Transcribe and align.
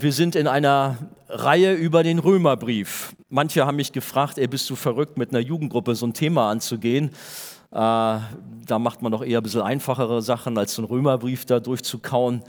Wir 0.00 0.12
sind 0.12 0.36
in 0.36 0.46
einer 0.46 0.96
Reihe 1.28 1.74
über 1.74 2.04
den 2.04 2.20
Römerbrief. 2.20 3.16
Manche 3.30 3.66
haben 3.66 3.74
mich 3.74 3.90
gefragt, 3.90 4.38
ey, 4.38 4.46
bist 4.46 4.70
du 4.70 4.76
verrückt, 4.76 5.18
mit 5.18 5.30
einer 5.30 5.40
Jugendgruppe 5.40 5.96
so 5.96 6.06
ein 6.06 6.14
Thema 6.14 6.52
anzugehen? 6.52 7.08
Äh, 7.72 7.72
da 7.72 8.78
macht 8.78 9.02
man 9.02 9.10
doch 9.10 9.24
eher 9.24 9.40
ein 9.40 9.42
bisschen 9.42 9.62
einfachere 9.62 10.22
Sachen, 10.22 10.56
als 10.56 10.76
so 10.76 10.82
einen 10.82 10.88
Römerbrief 10.88 11.46
da 11.46 11.58
durchzukauen. 11.58 12.44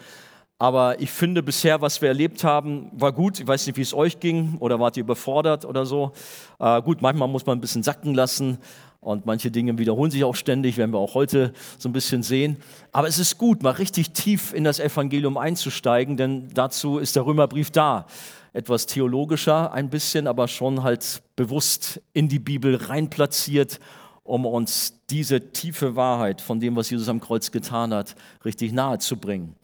Aber 0.59 1.01
ich 1.01 1.09
finde 1.09 1.41
bisher, 1.41 1.81
was 1.81 2.03
wir 2.03 2.09
erlebt 2.09 2.43
haben, 2.43 2.91
war 2.93 3.13
gut. 3.13 3.39
Ich 3.39 3.47
weiß 3.47 3.65
nicht, 3.65 3.77
wie 3.77 3.81
es 3.81 3.95
euch 3.95 4.19
ging 4.19 4.57
oder 4.59 4.79
wart 4.79 4.97
ihr 4.97 5.03
überfordert 5.03 5.65
oder 5.65 5.87
so. 5.87 6.11
Äh, 6.59 6.83
gut, 6.83 7.01
manchmal 7.01 7.29
muss 7.29 7.47
man 7.47 7.57
ein 7.57 7.61
bisschen 7.61 7.81
sacken 7.81 8.13
lassen. 8.13 8.59
Und 9.01 9.25
manche 9.25 9.49
Dinge 9.49 9.77
wiederholen 9.77 10.11
sich 10.11 10.25
auch 10.25 10.35
ständig, 10.35 10.75
werden 10.75 10.91
wir 10.91 10.99
auch 10.99 11.13
heute 11.13 11.53
so 11.77 11.87
ein 11.87 11.93
bisschen 11.93 12.21
sehen. 12.21 12.57
Aber 12.91 13.07
es 13.07 13.17
ist 13.17 13.37
gut, 13.37 13.63
mal 13.63 13.71
richtig 13.71 14.11
tief 14.11 14.53
in 14.53 14.65
das 14.65 14.79
Evangelium 14.79 15.37
einzusteigen, 15.37 16.17
denn 16.17 16.49
dazu 16.53 16.97
ist 16.97 17.15
der 17.15 17.25
Römerbrief 17.25 17.71
da. 17.71 18.07
Etwas 18.51 18.87
theologischer 18.87 19.71
ein 19.71 19.89
bisschen, 19.89 20.27
aber 20.27 20.47
schon 20.47 20.83
halt 20.83 21.21
bewusst 21.37 22.01
in 22.11 22.27
die 22.27 22.39
Bibel 22.39 22.75
reinplatziert, 22.75 23.79
um 24.23 24.45
uns 24.45 24.95
diese 25.09 25.51
tiefe 25.51 25.95
Wahrheit 25.95 26.41
von 26.41 26.59
dem, 26.59 26.75
was 26.75 26.89
Jesus 26.89 27.07
am 27.07 27.21
Kreuz 27.21 27.51
getan 27.51 27.93
hat, 27.93 28.15
richtig 28.43 28.73
nahe 28.73 28.99
zu 28.99 29.17
bringen. 29.17 29.55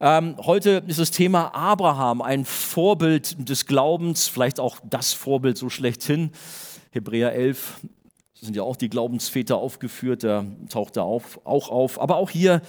Ähm, 0.00 0.34
heute 0.38 0.82
ist 0.86 0.98
das 0.98 1.10
Thema 1.10 1.54
Abraham, 1.54 2.22
ein 2.22 2.44
Vorbild 2.44 3.48
des 3.48 3.66
Glaubens, 3.66 4.26
vielleicht 4.26 4.58
auch 4.58 4.78
das 4.82 5.12
Vorbild 5.12 5.56
so 5.56 5.70
schlechthin. 5.70 6.32
Hebräer 6.90 7.32
11 7.32 7.80
sind 8.40 8.56
ja 8.56 8.62
auch 8.62 8.76
die 8.76 8.88
Glaubensväter 8.88 9.56
aufgeführt, 9.56 10.24
da 10.24 10.44
taucht 10.68 10.96
er 10.96 11.04
auf, 11.04 11.40
auch 11.44 11.68
auf, 11.68 12.00
aber 12.00 12.16
auch 12.16 12.30
hier 12.30 12.62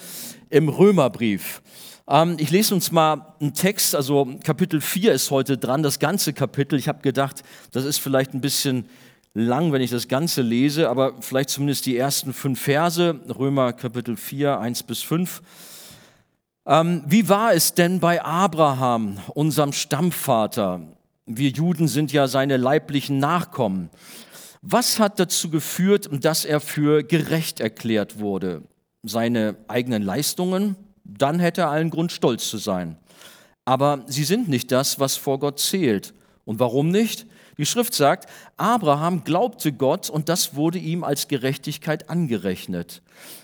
im 0.50 0.70
Römerbrief. 0.70 1.62
Ähm, 2.08 2.36
ich 2.40 2.52
lese 2.52 2.76
uns 2.76 2.92
mal 2.92 3.36
einen 3.40 3.54
Text, 3.54 3.96
also 3.96 4.28
Kapitel 4.44 4.82
4 4.82 5.14
ist 5.14 5.32
heute 5.32 5.58
dran, 5.58 5.82
das 5.82 6.00
ganze 6.00 6.34
Kapitel. 6.34 6.78
Ich 6.78 6.88
habe 6.88 7.02
gedacht, 7.02 7.44
das 7.72 7.86
ist 7.86 8.00
vielleicht 8.00 8.34
ein 8.34 8.42
bisschen 8.42 8.86
lang, 9.34 9.72
wenn 9.72 9.82
ich 9.82 9.92
das 9.92 10.10
Ganze 10.10 10.42
lese, 10.42 10.90
aber 10.90 11.14
vielleicht 11.22 11.50
zumindest 11.50 11.86
die 11.86 11.96
ersten 11.96 12.34
fünf 12.34 12.60
Verse, 12.62 13.20
Römer 13.38 13.72
Kapitel 13.72 14.18
4, 14.18 14.60
1 14.60 14.84
bis 14.84 15.02
5. 15.02 15.42
Ähm, 16.66 17.04
wie 17.08 17.30
war 17.30 17.54
es 17.54 17.74
denn 17.74 18.00
bei 18.00 18.22
Abraham, 18.22 19.18
unserem 19.34 19.72
Stammvater? 19.72 20.82
Wir 21.26 21.50
Juden 21.50 21.88
sind 21.88 22.12
ja 22.12 22.28
seine 22.28 22.58
leiblichen 22.58 23.20
Nachkommen. 23.20 23.90
Was 24.64 25.00
hat 25.00 25.20
dazu 25.20 25.50
geführt, 25.50 26.08
dass 26.24 26.46
er 26.46 26.60
für 26.60 27.02
gerecht 27.02 27.60
erklärt 27.60 28.20
wurde? 28.20 28.62
Seine 29.02 29.56
eigenen 29.68 30.04
Leistungen? 30.04 30.76
Dann 31.04 31.40
hätte 31.40 31.62
er 31.62 31.72
allen 31.72 31.90
Grund, 31.90 32.12
stolz 32.12 32.48
zu 32.48 32.60
sein. 32.60 32.98
Aber 33.66 34.04
sie 34.06 34.24
sind 34.24 34.50
nicht 34.50 34.72
das, 34.72 35.00
was 35.00 35.18
vor 35.18 35.40
Gott 35.40 35.60
zählt. 35.60 36.14
Und 36.46 36.60
warum 36.60 36.90
nicht? 36.90 37.26
Die 37.58 37.66
Schrift 37.66 37.96
sagt, 37.96 38.30
Abraham 38.58 39.24
glaubte 39.24 39.74
Gott 39.74 40.12
und 40.12 40.30
das 40.30 40.56
wurde 40.56 40.78
ihm 40.78 41.04
als 41.04 41.28
Gerechtigkeit 41.28 42.10
angerechnet. 42.10 43.02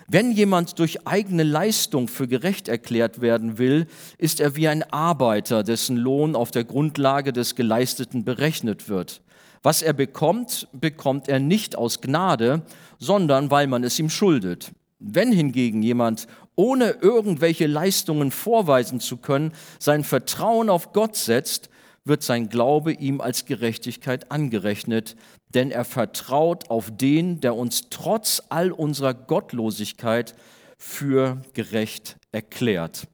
Wenn 0.07 0.31
jemand 0.31 0.77
durch 0.77 1.07
eigene 1.07 1.43
Leistung 1.43 2.07
für 2.07 2.27
gerecht 2.27 2.67
erklärt 2.67 3.21
werden 3.21 3.57
will, 3.57 3.87
ist 4.19 4.39
er 4.39 4.55
wie 4.55 4.67
ein 4.67 4.83
Arbeiter, 4.91 5.63
dessen 5.63 5.97
Lohn 5.97 6.35
auf 6.35 6.51
der 6.51 6.63
Grundlage 6.63 7.33
des 7.33 7.55
Geleisteten 7.55 8.23
berechnet 8.23 8.87
wird. 8.87 9.21
Was 9.67 9.81
er 9.81 9.91
bekommt, 9.91 10.69
bekommt 10.71 11.27
er 11.27 11.41
nicht 11.41 11.77
aus 11.77 11.99
Gnade, 11.99 12.61
sondern 12.99 13.51
weil 13.51 13.67
man 13.67 13.83
es 13.83 13.99
ihm 13.99 14.09
schuldet. 14.09 14.71
Wenn 14.97 15.33
hingegen 15.33 15.83
jemand 15.83 16.27
ohne 16.55 16.91
irgendwelche 17.01 17.67
Leistungen 17.67 18.31
vorweisen 18.31 19.01
zu 19.01 19.17
können, 19.17 19.51
sein 19.77 20.05
Vertrauen 20.05 20.69
auf 20.69 20.93
Gott 20.93 21.17
setzt, 21.17 21.69
wird 22.05 22.23
sein 22.23 22.47
Glaube 22.47 22.93
ihm 22.93 23.19
als 23.19 23.43
Gerechtigkeit 23.43 24.31
angerechnet, 24.31 25.17
denn 25.49 25.69
er 25.69 25.83
vertraut 25.83 26.69
auf 26.69 26.89
den, 26.89 27.41
der 27.41 27.53
uns 27.53 27.89
trotz 27.89 28.41
all 28.47 28.71
unserer 28.71 29.13
Gottlosigkeit 29.13 30.33
für 30.77 31.41
gerecht 31.51 32.15
erklärt. 32.31 33.09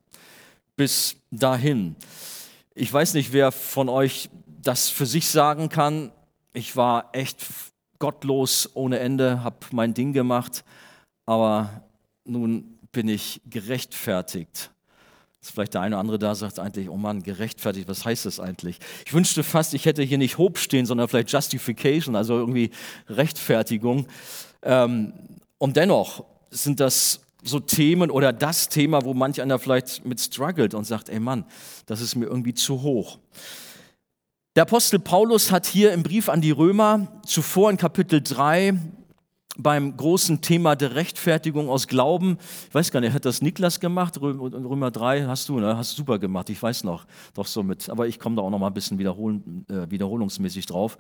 Bis 0.76 1.16
dahin. 1.32 1.96
Ich 2.76 2.94
weiß 2.94 3.16
nicht, 3.16 3.34
wer 3.34 3.52
von 3.52 3.90
euch 3.90 4.30
das 4.46 4.90
für 4.90 5.08
sich 5.08 5.30
sagen 5.30 5.70
kann, 5.70 6.12
ich 6.54 6.76
war 6.76 7.10
echt 7.14 7.46
gottlos 8.00 8.70
ohne 8.76 9.00
Ende, 9.00 9.44
habe 9.44 9.58
mein 9.72 9.94
Ding 9.94 10.14
gemacht, 10.14 10.64
aber 11.26 11.84
nun 12.26 12.78
bin 12.92 13.08
ich 13.08 13.42
gerechtfertigt. 13.50 14.72
Dass 15.42 15.52
vielleicht 15.52 15.74
der 15.74 15.82
eine 15.82 15.96
oder 15.96 16.00
andere 16.00 16.20
da 16.20 16.36
sagt 16.36 16.60
eigentlich, 16.60 16.90
oh 16.90 16.96
Mann, 16.96 17.22
gerechtfertigt, 17.24 17.88
was 17.88 18.06
heißt 18.06 18.26
das 18.26 18.40
eigentlich? 18.40 18.80
Ich 19.06 19.14
wünschte 19.14 19.44
fast, 19.44 19.74
ich 19.74 19.86
hätte 19.86 20.04
hier 20.04 20.18
nicht 20.18 20.38
Hope 20.38 20.60
stehen, 20.60 20.86
sondern 20.86 21.08
vielleicht 21.08 21.32
Justification, 21.32 22.16
also 22.16 22.38
irgendwie 22.38 22.72
Rechtfertigung. 23.10 24.08
Ähm, 24.62 25.14
und 25.58 25.76
dennoch 25.76 26.24
sind 26.50 26.80
das 26.80 27.22
so 27.44 27.60
Themen 27.60 28.10
oder 28.10 28.32
das 28.32 28.70
Thema, 28.70 29.04
wo 29.04 29.14
manch 29.14 29.42
einer 29.42 29.60
vielleicht 29.60 30.06
mit 30.06 30.22
struggelt 30.22 30.74
und 30.74 30.86
sagt, 30.86 31.10
ey 31.10 31.20
Mann, 31.20 31.46
das 31.88 32.00
ist 32.00 32.16
mir 32.16 32.26
irgendwie 32.26 32.54
zu 32.54 32.82
hoch. 32.82 33.20
Der 34.56 34.64
Apostel 34.64 35.00
Paulus 35.00 35.52
hat 35.52 35.66
hier 35.66 35.94
im 35.94 36.04
Brief 36.04 36.30
an 36.30 36.40
die 36.40 36.52
Römer 36.52 37.08
zuvor 37.26 37.72
in 37.72 37.78
Kapitel 37.78 38.22
3 38.22 38.80
beim 39.58 39.98
großen 39.98 40.42
Thema 40.42 40.76
der 40.76 40.94
Rechtfertigung 40.94 41.70
aus 41.70 41.88
Glauben, 41.88 42.38
ich 42.70 42.76
weiß 42.76 42.92
gar 42.92 43.00
nicht, 43.00 43.14
hat 43.14 43.26
das 43.26 43.42
Niklas 43.42 43.80
gemacht? 43.80 44.22
Römer 44.22 44.92
3 44.92 45.26
hast 45.26 45.50
du, 45.50 45.60
ne? 45.60 45.76
Hast 45.76 45.94
du 45.94 45.96
super 45.98 46.20
gemacht, 46.20 46.52
ich 46.52 46.62
weiß 46.62 46.84
noch, 46.84 47.08
doch 47.34 47.48
so 47.48 47.64
mit. 47.64 47.90
Aber 47.90 48.08
ich 48.08 48.20
komme 48.20 48.36
da 48.36 48.44
auch 48.44 48.52
noch 48.52 48.60
mal 48.60 48.68
ein 48.68 48.76
bisschen 48.76 49.00
äh, 49.00 49.90
wiederholungsmäßig 49.90 50.68
drauf. 50.68 51.00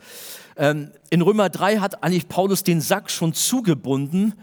Ähm, 0.57 0.89
in 1.11 1.21
Römer 1.21 1.49
3 1.49 1.77
hat 1.77 2.03
eigentlich 2.03 2.27
Paulus 2.27 2.63
den 2.63 2.81
Sack 2.81 3.11
schon 3.11 3.33
zugebunden 3.33 4.33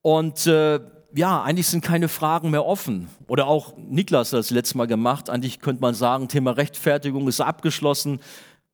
und 0.00 0.46
äh, 0.46 0.80
ja, 1.14 1.42
eigentlich 1.42 1.66
sind 1.66 1.84
keine 1.84 2.08
Fragen 2.08 2.50
mehr 2.50 2.64
offen. 2.64 3.08
Oder 3.26 3.46
auch 3.46 3.76
Niklas 3.76 4.32
hat 4.32 4.38
das 4.38 4.50
letzte 4.50 4.78
Mal 4.78 4.86
gemacht. 4.86 5.30
Eigentlich 5.30 5.60
könnte 5.60 5.82
man 5.82 5.94
sagen, 5.94 6.28
Thema 6.28 6.52
Rechtfertigung 6.52 7.28
ist 7.28 7.40
abgeschlossen. 7.40 8.20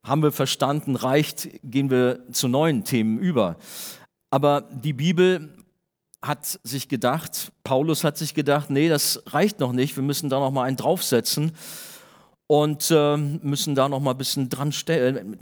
Haben 0.05 0.23
wir 0.23 0.33
verstanden, 0.33 0.97
reicht, 0.97 1.49
gehen 1.63 1.91
wir 1.91 2.21
zu 2.33 2.49
neuen 2.49 2.85
Themen 2.85 3.19
über. 3.19 3.57
Aber 4.31 4.63
die 4.71 4.93
Bibel 4.93 5.55
hat 6.23 6.59
sich 6.63 6.89
gedacht, 6.89 7.53
Paulus 7.65 8.05
hat 8.05 8.17
sich 8.19 8.35
gedacht, 8.35 8.71
nee, 8.71 8.89
das 8.89 9.23
reicht 9.27 9.61
noch 9.61 9.73
nicht, 9.73 9.97
wir 9.97 10.03
müssen 10.03 10.29
da 10.29 10.41
noch 10.41 10.51
mal 10.51 10.65
einen 10.65 10.77
draufsetzen 10.77 11.53
und 12.47 12.91
äh, 12.91 13.17
müssen 13.17 13.75
da 13.75 13.89
noch 13.89 14.01
mal 14.01 14.13
ein 14.13 14.19
bisschen 14.19 14.49
dran, 14.49 14.73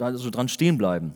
also 0.00 0.30
dran 0.30 0.48
stehen 0.48 0.76
bleiben. 0.76 1.14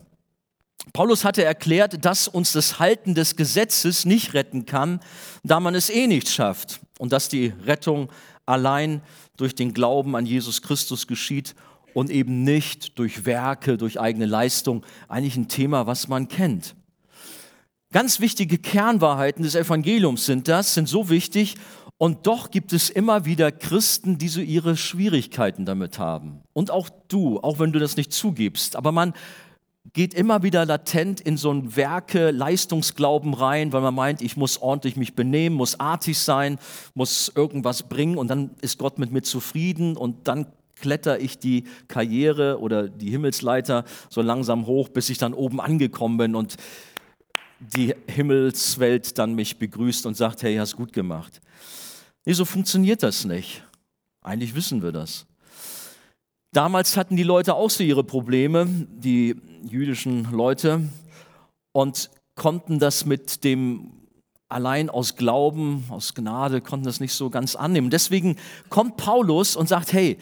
Paulus 0.93 1.23
hatte 1.23 1.43
erklärt, 1.43 2.03
dass 2.05 2.27
uns 2.27 2.51
das 2.51 2.79
Halten 2.79 3.15
des 3.15 3.35
Gesetzes 3.35 4.05
nicht 4.05 4.33
retten 4.33 4.65
kann, 4.65 4.99
da 5.43 5.59
man 5.59 5.75
es 5.75 5.89
eh 5.89 6.07
nicht 6.07 6.29
schafft 6.29 6.81
und 6.99 7.11
dass 7.13 7.29
die 7.29 7.53
Rettung 7.65 8.09
allein 8.45 9.01
durch 9.37 9.55
den 9.55 9.73
Glauben 9.73 10.15
an 10.15 10.25
Jesus 10.25 10.61
Christus 10.61 11.07
geschieht 11.07 11.55
und 11.93 12.09
eben 12.09 12.43
nicht 12.43 12.97
durch 12.99 13.25
Werke, 13.25 13.77
durch 13.77 13.99
eigene 13.99 14.25
Leistung. 14.25 14.85
Eigentlich 15.07 15.35
ein 15.35 15.47
Thema, 15.47 15.87
was 15.87 16.07
man 16.07 16.27
kennt. 16.27 16.75
Ganz 17.91 18.19
wichtige 18.19 18.57
Kernwahrheiten 18.57 19.43
des 19.43 19.55
Evangeliums 19.55 20.25
sind 20.25 20.47
das, 20.47 20.73
sind 20.73 20.87
so 20.87 21.09
wichtig 21.09 21.55
und 21.97 22.25
doch 22.25 22.49
gibt 22.49 22.73
es 22.73 22.89
immer 22.89 23.25
wieder 23.25 23.51
Christen, 23.51 24.17
die 24.17 24.29
so 24.29 24.41
ihre 24.41 24.77
Schwierigkeiten 24.77 25.65
damit 25.65 25.99
haben. 25.99 26.41
Und 26.53 26.71
auch 26.71 26.89
du, 27.09 27.39
auch 27.41 27.59
wenn 27.59 27.73
du 27.73 27.79
das 27.79 27.97
nicht 27.97 28.13
zugibst. 28.13 28.75
Aber 28.75 28.91
man 28.91 29.13
geht 29.93 30.13
immer 30.13 30.43
wieder 30.43 30.65
latent 30.65 31.19
in 31.21 31.37
so 31.37 31.51
ein 31.51 31.75
Werke-Leistungsglauben 31.75 33.33
rein, 33.33 33.73
weil 33.73 33.81
man 33.81 33.95
meint, 33.95 34.21
ich 34.21 34.37
muss 34.37 34.61
ordentlich 34.61 34.95
mich 34.95 35.15
benehmen, 35.15 35.55
muss 35.55 35.79
artig 35.79 36.17
sein, 36.19 36.59
muss 36.93 37.31
irgendwas 37.35 37.83
bringen 37.83 38.17
und 38.17 38.27
dann 38.27 38.51
ist 38.61 38.77
Gott 38.77 38.99
mit 38.99 39.11
mir 39.11 39.23
zufrieden 39.23 39.97
und 39.97 40.27
dann 40.27 40.47
kletter 40.79 41.19
ich 41.19 41.39
die 41.39 41.65
Karriere 41.87 42.59
oder 42.59 42.89
die 42.89 43.09
Himmelsleiter 43.09 43.85
so 44.09 44.21
langsam 44.21 44.65
hoch, 44.65 44.89
bis 44.89 45.09
ich 45.09 45.17
dann 45.17 45.33
oben 45.33 45.59
angekommen 45.59 46.17
bin 46.17 46.35
und 46.35 46.57
die 47.59 47.93
Himmelswelt 48.07 49.17
dann 49.17 49.35
mich 49.35 49.57
begrüßt 49.57 50.05
und 50.05 50.17
sagt, 50.17 50.41
hey, 50.43 50.55
hast 50.55 50.75
gut 50.75 50.93
gemacht. 50.93 51.41
Nee, 52.25 52.33
so 52.33 52.45
funktioniert 52.45 53.03
das 53.03 53.25
nicht. 53.25 53.63
Eigentlich 54.21 54.55
wissen 54.55 54.81
wir 54.81 54.91
das. 54.91 55.25
Damals 56.51 56.97
hatten 56.97 57.15
die 57.15 57.23
Leute 57.23 57.55
auch 57.55 57.69
so 57.69 57.83
ihre 57.83 58.03
Probleme, 58.03 58.67
die 58.67 59.35
jüdischen 59.63 60.31
Leute, 60.31 60.89
und 61.73 62.09
konnten 62.35 62.79
das 62.79 63.05
mit 63.05 63.43
dem 63.43 63.91
allein 64.49 64.89
aus 64.89 65.15
Glauben, 65.15 65.85
aus 65.89 66.13
Gnade, 66.13 66.61
konnten 66.61 66.85
das 66.85 66.99
nicht 66.99 67.13
so 67.13 67.29
ganz 67.29 67.55
annehmen. 67.55 67.89
Deswegen 67.89 68.35
kommt 68.69 68.97
Paulus 68.97 69.55
und 69.55 69.69
sagt, 69.69 69.93
hey, 69.93 70.17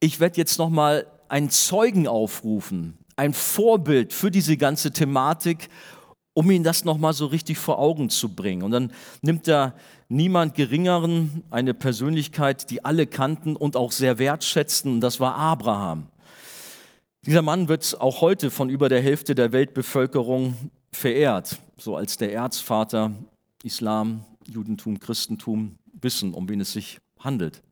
ich 0.00 0.20
werde 0.20 0.38
jetzt 0.38 0.58
noch 0.58 0.70
mal 0.70 1.06
einen 1.28 1.50
Zeugen 1.50 2.08
aufrufen, 2.08 2.96
ein 3.16 3.34
Vorbild 3.34 4.12
für 4.12 4.30
diese 4.30 4.56
ganze 4.56 4.92
Thematik, 4.92 5.68
um 6.32 6.50
ihn 6.50 6.62
das 6.62 6.84
nochmal 6.84 7.12
so 7.12 7.26
richtig 7.26 7.58
vor 7.58 7.78
Augen 7.78 8.08
zu 8.08 8.34
bringen. 8.34 8.62
Und 8.62 8.70
dann 8.70 8.92
nimmt 9.20 9.48
er 9.48 9.74
niemand 10.08 10.54
Geringeren, 10.54 11.42
eine 11.50 11.74
Persönlichkeit, 11.74 12.70
die 12.70 12.84
alle 12.84 13.06
kannten 13.06 13.56
und 13.56 13.76
auch 13.76 13.92
sehr 13.92 14.18
wertschätzten, 14.18 14.92
und 14.94 15.00
das 15.00 15.20
war 15.20 15.34
Abraham. 15.34 16.06
Dieser 17.26 17.42
Mann 17.42 17.68
wird 17.68 18.00
auch 18.00 18.20
heute 18.20 18.50
von 18.50 18.70
über 18.70 18.88
der 18.88 19.02
Hälfte 19.02 19.34
der 19.34 19.52
Weltbevölkerung 19.52 20.70
verehrt, 20.92 21.58
so 21.76 21.96
als 21.96 22.16
der 22.16 22.32
Erzvater 22.32 23.12
Islam, 23.64 24.24
Judentum, 24.46 25.00
Christentum 25.00 25.78
wissen, 26.00 26.32
um 26.32 26.48
wen 26.48 26.60
es 26.60 26.72
sich 26.72 26.98
handelt. 27.18 27.62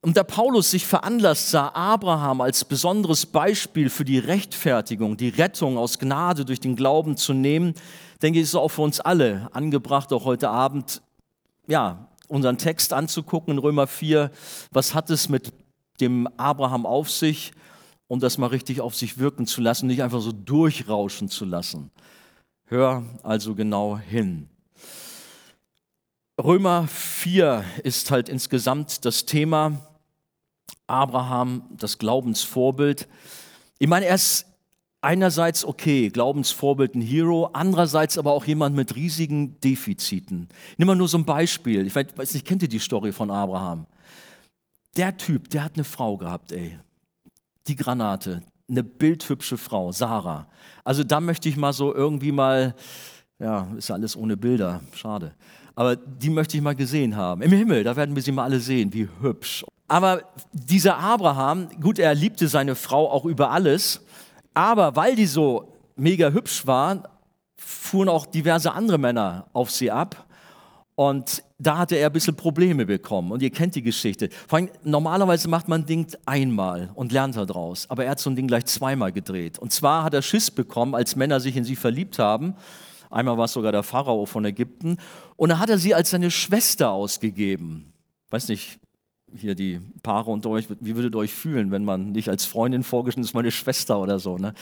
Und 0.00 0.16
da 0.16 0.24
Paulus 0.24 0.72
sich 0.72 0.84
veranlasst 0.84 1.50
sah, 1.50 1.68
Abraham 1.74 2.40
als 2.40 2.64
besonderes 2.64 3.26
Beispiel 3.26 3.88
für 3.88 4.04
die 4.04 4.18
Rechtfertigung, 4.18 5.16
die 5.16 5.28
Rettung 5.28 5.78
aus 5.78 5.98
Gnade 5.98 6.44
durch 6.44 6.58
den 6.58 6.74
Glauben 6.74 7.16
zu 7.16 7.34
nehmen, 7.34 7.74
denke 8.20 8.40
ich, 8.40 8.44
ist 8.44 8.50
es 8.50 8.54
auch 8.56 8.70
für 8.70 8.82
uns 8.82 8.98
alle 8.98 9.48
angebracht, 9.52 10.12
auch 10.12 10.24
heute 10.24 10.48
Abend, 10.48 11.02
ja, 11.68 12.08
unseren 12.26 12.58
Text 12.58 12.94
anzugucken 12.94 13.52
in 13.52 13.58
Römer 13.58 13.86
4. 13.86 14.30
Was 14.72 14.94
hat 14.94 15.10
es 15.10 15.28
mit 15.28 15.52
dem 16.00 16.26
Abraham 16.38 16.86
auf 16.86 17.10
sich? 17.10 17.52
Und 18.12 18.22
das 18.22 18.36
mal 18.36 18.48
richtig 18.48 18.82
auf 18.82 18.94
sich 18.94 19.16
wirken 19.16 19.46
zu 19.46 19.62
lassen, 19.62 19.86
nicht 19.86 20.02
einfach 20.02 20.20
so 20.20 20.32
durchrauschen 20.32 21.30
zu 21.30 21.46
lassen. 21.46 21.90
Hör 22.66 23.06
also 23.22 23.54
genau 23.54 23.96
hin. 23.96 24.50
Römer 26.38 26.86
4 26.88 27.64
ist 27.84 28.10
halt 28.10 28.28
insgesamt 28.28 29.06
das 29.06 29.24
Thema 29.24 29.80
Abraham, 30.86 31.62
das 31.70 31.96
Glaubensvorbild. 31.96 33.08
Ich 33.78 33.88
meine, 33.88 34.04
er 34.04 34.16
ist 34.16 34.44
einerseits 35.00 35.64
okay, 35.64 36.10
Glaubensvorbild, 36.10 36.94
ein 36.94 37.00
Hero, 37.00 37.48
andererseits 37.54 38.18
aber 38.18 38.32
auch 38.32 38.44
jemand 38.44 38.76
mit 38.76 38.94
riesigen 38.94 39.58
Defiziten. 39.60 40.50
Nimm 40.76 40.86
mal 40.86 40.96
nur 40.96 41.08
so 41.08 41.16
ein 41.16 41.24
Beispiel. 41.24 41.86
Ich 41.86 41.94
weiß 41.94 42.34
nicht, 42.34 42.46
kennt 42.46 42.60
ihr 42.60 42.68
die 42.68 42.78
Story 42.78 43.10
von 43.10 43.30
Abraham? 43.30 43.86
Der 44.98 45.16
Typ, 45.16 45.48
der 45.48 45.64
hat 45.64 45.76
eine 45.76 45.84
Frau 45.84 46.18
gehabt, 46.18 46.52
ey. 46.52 46.78
Die 47.66 47.76
Granate, 47.76 48.42
eine 48.68 48.82
bildhübsche 48.82 49.56
Frau, 49.56 49.92
Sarah. 49.92 50.48
Also 50.84 51.04
da 51.04 51.20
möchte 51.20 51.48
ich 51.48 51.56
mal 51.56 51.72
so 51.72 51.94
irgendwie 51.94 52.32
mal, 52.32 52.74
ja, 53.38 53.68
ist 53.76 53.88
ja 53.88 53.94
alles 53.94 54.16
ohne 54.16 54.36
Bilder, 54.36 54.80
schade. 54.94 55.32
Aber 55.74 55.96
die 55.96 56.30
möchte 56.30 56.56
ich 56.56 56.62
mal 56.62 56.74
gesehen 56.74 57.16
haben. 57.16 57.42
Im 57.42 57.52
Himmel, 57.52 57.84
da 57.84 57.96
werden 57.96 58.14
wir 58.14 58.22
sie 58.22 58.32
mal 58.32 58.44
alle 58.44 58.60
sehen, 58.60 58.92
wie 58.92 59.08
hübsch. 59.20 59.64
Aber 59.88 60.22
dieser 60.52 60.98
Abraham, 60.98 61.68
gut, 61.80 61.98
er 61.98 62.14
liebte 62.14 62.48
seine 62.48 62.74
Frau 62.74 63.10
auch 63.10 63.24
über 63.24 63.50
alles, 63.50 64.00
aber 64.54 64.96
weil 64.96 65.16
die 65.16 65.26
so 65.26 65.72
mega 65.96 66.30
hübsch 66.30 66.66
war, 66.66 67.02
fuhren 67.56 68.08
auch 68.08 68.26
diverse 68.26 68.72
andere 68.72 68.98
Männer 68.98 69.46
auf 69.52 69.70
sie 69.70 69.90
ab. 69.90 70.26
Und 70.94 71.42
da 71.62 71.78
hatte 71.78 71.96
er 71.96 72.08
ein 72.08 72.12
bisschen 72.12 72.36
Probleme 72.36 72.86
bekommen. 72.86 73.32
Und 73.32 73.42
ihr 73.42 73.50
kennt 73.50 73.74
die 73.74 73.82
Geschichte. 73.82 74.28
Vor 74.48 74.58
allem, 74.58 74.70
normalerweise 74.82 75.48
macht 75.48 75.68
man 75.68 75.82
ein 75.82 75.86
Ding 75.86 76.06
einmal 76.26 76.90
und 76.94 77.12
lernt 77.12 77.36
daraus. 77.36 77.88
Aber 77.88 78.04
er 78.04 78.10
hat 78.10 78.20
so 78.20 78.30
ein 78.30 78.36
Ding 78.36 78.46
gleich 78.46 78.66
zweimal 78.66 79.12
gedreht. 79.12 79.58
Und 79.58 79.72
zwar 79.72 80.04
hat 80.04 80.14
er 80.14 80.22
Schiss 80.22 80.50
bekommen, 80.50 80.94
als 80.94 81.16
Männer 81.16 81.40
sich 81.40 81.56
in 81.56 81.64
sie 81.64 81.76
verliebt 81.76 82.18
haben. 82.18 82.54
Einmal 83.10 83.36
war 83.36 83.44
es 83.44 83.52
sogar 83.52 83.72
der 83.72 83.82
Pharao 83.82 84.26
von 84.26 84.44
Ägypten. 84.44 84.96
Und 85.36 85.50
da 85.50 85.58
hat 85.58 85.70
er 85.70 85.78
sie 85.78 85.94
als 85.94 86.10
seine 86.10 86.30
Schwester 86.30 86.90
ausgegeben. 86.90 87.92
Weiß 88.30 88.48
nicht, 88.48 88.78
hier 89.34 89.54
die 89.54 89.80
Paare 90.02 90.30
unter 90.30 90.50
euch, 90.50 90.66
wie 90.80 90.96
würdet 90.96 91.14
ihr 91.14 91.18
euch 91.18 91.32
fühlen, 91.32 91.70
wenn 91.70 91.84
man 91.84 92.12
nicht 92.12 92.28
als 92.28 92.44
Freundin 92.44 92.82
vorgestellt 92.82 93.26
ist, 93.26 93.34
meine 93.34 93.50
Schwester 93.50 93.98
oder 94.00 94.18
so, 94.18 94.36
ne? 94.38 94.54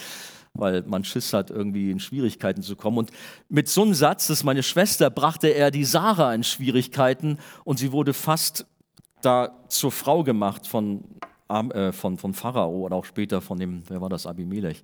Weil 0.54 0.82
man 0.82 1.04
Schiss 1.04 1.32
hat, 1.32 1.50
irgendwie 1.50 1.90
in 1.90 2.00
Schwierigkeiten 2.00 2.62
zu 2.62 2.76
kommen. 2.76 2.98
Und 2.98 3.10
mit 3.48 3.68
so 3.68 3.82
einem 3.82 3.94
Satz, 3.94 4.26
das 4.26 4.38
ist 4.38 4.44
meine 4.44 4.62
Schwester, 4.62 5.10
brachte 5.10 5.48
er 5.48 5.70
die 5.70 5.84
Sarah 5.84 6.34
in 6.34 6.44
Schwierigkeiten 6.44 7.38
und 7.64 7.78
sie 7.78 7.92
wurde 7.92 8.12
fast 8.12 8.66
da 9.22 9.50
zur 9.68 9.92
Frau 9.92 10.24
gemacht 10.24 10.66
von, 10.66 11.04
äh, 11.48 11.92
von, 11.92 12.16
von 12.16 12.34
Pharao 12.34 12.86
oder 12.86 12.96
auch 12.96 13.04
später 13.04 13.40
von 13.40 13.58
dem, 13.58 13.82
wer 13.88 14.00
war 14.00 14.08
das, 14.08 14.26
Abimelech. 14.26 14.82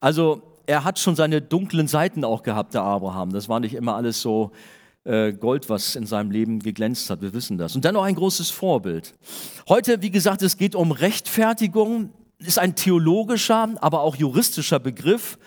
Also 0.00 0.42
er 0.66 0.84
hat 0.84 0.98
schon 0.98 1.16
seine 1.16 1.42
dunklen 1.42 1.88
Seiten 1.88 2.24
auch 2.24 2.42
gehabt, 2.42 2.74
der 2.74 2.82
Abraham. 2.82 3.32
Das 3.32 3.48
war 3.48 3.60
nicht 3.60 3.74
immer 3.74 3.96
alles 3.96 4.20
so 4.20 4.52
äh, 5.04 5.32
Gold, 5.32 5.68
was 5.68 5.96
in 5.96 6.06
seinem 6.06 6.30
Leben 6.30 6.60
geglänzt 6.60 7.10
hat. 7.10 7.22
Wir 7.22 7.32
wissen 7.32 7.58
das. 7.58 7.74
Und 7.74 7.84
dann 7.84 7.94
noch 7.94 8.04
ein 8.04 8.14
großes 8.14 8.50
Vorbild. 8.50 9.14
Heute, 9.68 10.02
wie 10.02 10.10
gesagt, 10.10 10.42
es 10.42 10.56
geht 10.56 10.74
um 10.74 10.92
Rechtfertigung. 10.92 12.10
Ist 12.40 12.58
ein 12.58 12.74
theologischer, 12.74 13.70
aber 13.80 14.00
auch 14.00 14.16
juristischer 14.16 14.78
Begriff. 14.78 15.38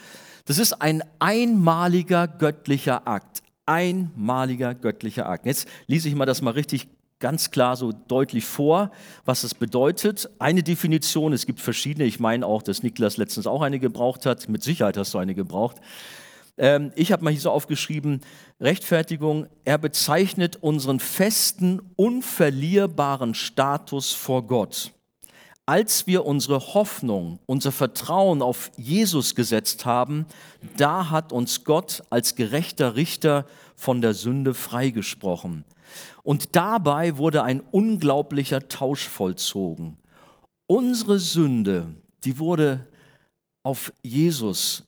Das 0.46 0.58
ist 0.58 0.74
ein 0.74 1.04
einmaliger 1.20 2.28
göttlicher 2.28 3.08
Akt. 3.08 3.42
Einmaliger 3.66 4.76
göttlicher 4.76 5.28
Akt. 5.28 5.46
Jetzt 5.46 5.68
lese 5.88 6.08
ich 6.08 6.16
mal 6.16 6.26
das 6.26 6.42
mal 6.42 6.52
richtig 6.52 6.88
ganz 7.20 7.52
klar 7.52 7.78
so 7.78 7.94
deutlich 7.94 8.44
vor, 8.44 8.92
was 9.24 9.44
es 9.44 9.56
bedeutet. 9.56 10.30
Eine 10.40 10.62
Definition, 10.62 11.32
es 11.32 11.46
gibt 11.46 11.62
verschiedene, 11.62 12.06
ich 12.06 12.20
meine 12.20 12.46
auch, 12.46 12.62
dass 12.62 12.84
Niklas 12.84 13.16
letztens 13.16 13.48
auch 13.48 13.62
eine 13.62 13.80
gebraucht 13.80 14.26
hat, 14.26 14.50
mit 14.50 14.62
Sicherheit 14.62 14.98
hast 14.98 15.14
du 15.14 15.18
eine 15.20 15.34
gebraucht. 15.34 15.78
Ähm, 16.58 16.92
ich 16.96 17.12
habe 17.12 17.24
mal 17.24 17.32
hier 17.32 17.40
so 17.40 17.52
aufgeschrieben, 17.52 18.22
Rechtfertigung, 18.60 19.48
er 19.64 19.78
bezeichnet 19.78 20.58
unseren 20.58 21.00
festen, 21.00 21.82
unverlierbaren 21.96 23.34
Status 23.34 24.12
vor 24.12 24.46
Gott. 24.46 24.93
Als 25.66 26.08
wir 26.08 26.26
unsere 26.26 26.60
Hoffnung, 26.74 27.40
unser 27.46 27.72
Vertrauen 27.72 28.42
auf 28.42 28.70
Jesus 28.76 29.34
gesetzt 29.34 29.86
haben, 29.86 30.26
da 30.76 31.10
hat 31.10 31.32
uns 31.32 31.64
Gott 31.64 32.04
als 32.10 32.36
gerechter 32.36 32.96
Richter 32.98 33.46
von 33.76 34.02
der 34.02 34.14
Sünde 34.14 34.54
freigesprochen. 34.54 35.64
Und 36.22 36.56
dabei 36.58 37.18
wurde 37.18 37.44
ein 37.44 37.62
unglaublicher 37.62 38.68
Tausch 38.68 39.08
vollzogen. 39.08 39.98
Unsere 40.68 41.20
Sünde, 41.20 41.94
die 42.26 42.40
wurde 42.40 42.86
auf 43.64 43.94
Jesus 44.02 44.84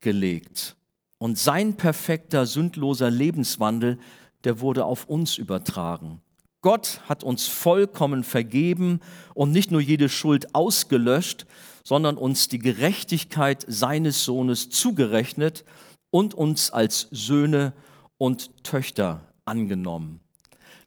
gelegt. 0.00 0.76
Und 1.18 1.38
sein 1.38 1.76
perfekter, 1.76 2.46
sündloser 2.46 3.10
Lebenswandel, 3.10 3.98
der 4.44 4.60
wurde 4.60 4.84
auf 4.84 5.06
uns 5.06 5.38
übertragen. 5.38 6.22
Gott 6.62 7.00
hat 7.08 7.24
uns 7.24 7.46
vollkommen 7.46 8.22
vergeben 8.22 9.00
und 9.34 9.50
nicht 9.50 9.70
nur 9.70 9.80
jede 9.80 10.08
Schuld 10.08 10.54
ausgelöscht, 10.54 11.46
sondern 11.84 12.16
uns 12.16 12.48
die 12.48 12.58
Gerechtigkeit 12.58 13.64
seines 13.66 14.24
Sohnes 14.24 14.68
zugerechnet 14.68 15.64
und 16.10 16.34
uns 16.34 16.70
als 16.70 17.08
Söhne 17.10 17.72
und 18.18 18.62
Töchter 18.62 19.32
angenommen. 19.44 20.20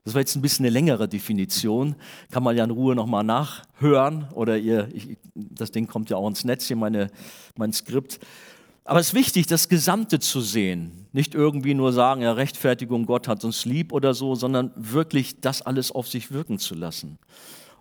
Das 0.03 0.13
war 0.13 0.21
jetzt 0.21 0.35
ein 0.35 0.41
bisschen 0.41 0.65
eine 0.65 0.73
längere 0.73 1.07
Definition, 1.07 1.95
kann 2.29 2.43
man 2.43 2.57
ja 2.57 2.65
in 2.65 2.71
Ruhe 2.71 2.93
nochmal 2.93 3.23
nachhören 3.23 4.27
oder 4.33 4.57
ihr, 4.57 4.89
ich, 4.93 5.17
das 5.33 5.71
Ding 5.71 5.87
kommt 5.87 6.09
ja 6.09 6.17
auch 6.17 6.27
ins 6.27 6.43
Netz, 6.43 6.67
hier 6.67 6.75
meine, 6.75 7.09
mein 7.57 7.71
Skript. 7.71 8.19
Aber 8.85 8.99
es 8.99 9.09
ist 9.09 9.13
wichtig, 9.13 9.47
das 9.47 9.69
Gesamte 9.69 10.19
zu 10.19 10.41
sehen. 10.41 11.07
Nicht 11.13 11.35
irgendwie 11.35 11.73
nur 11.73 11.93
sagen, 11.93 12.21
ja, 12.21 12.33
Rechtfertigung, 12.33 13.05
Gott 13.05 13.27
hat 13.27 13.43
uns 13.45 13.65
lieb 13.65 13.93
oder 13.93 14.13
so, 14.13 14.35
sondern 14.35 14.71
wirklich 14.75 15.39
das 15.39 15.61
alles 15.61 15.91
auf 15.91 16.07
sich 16.07 16.31
wirken 16.31 16.59
zu 16.59 16.75
lassen. 16.75 17.17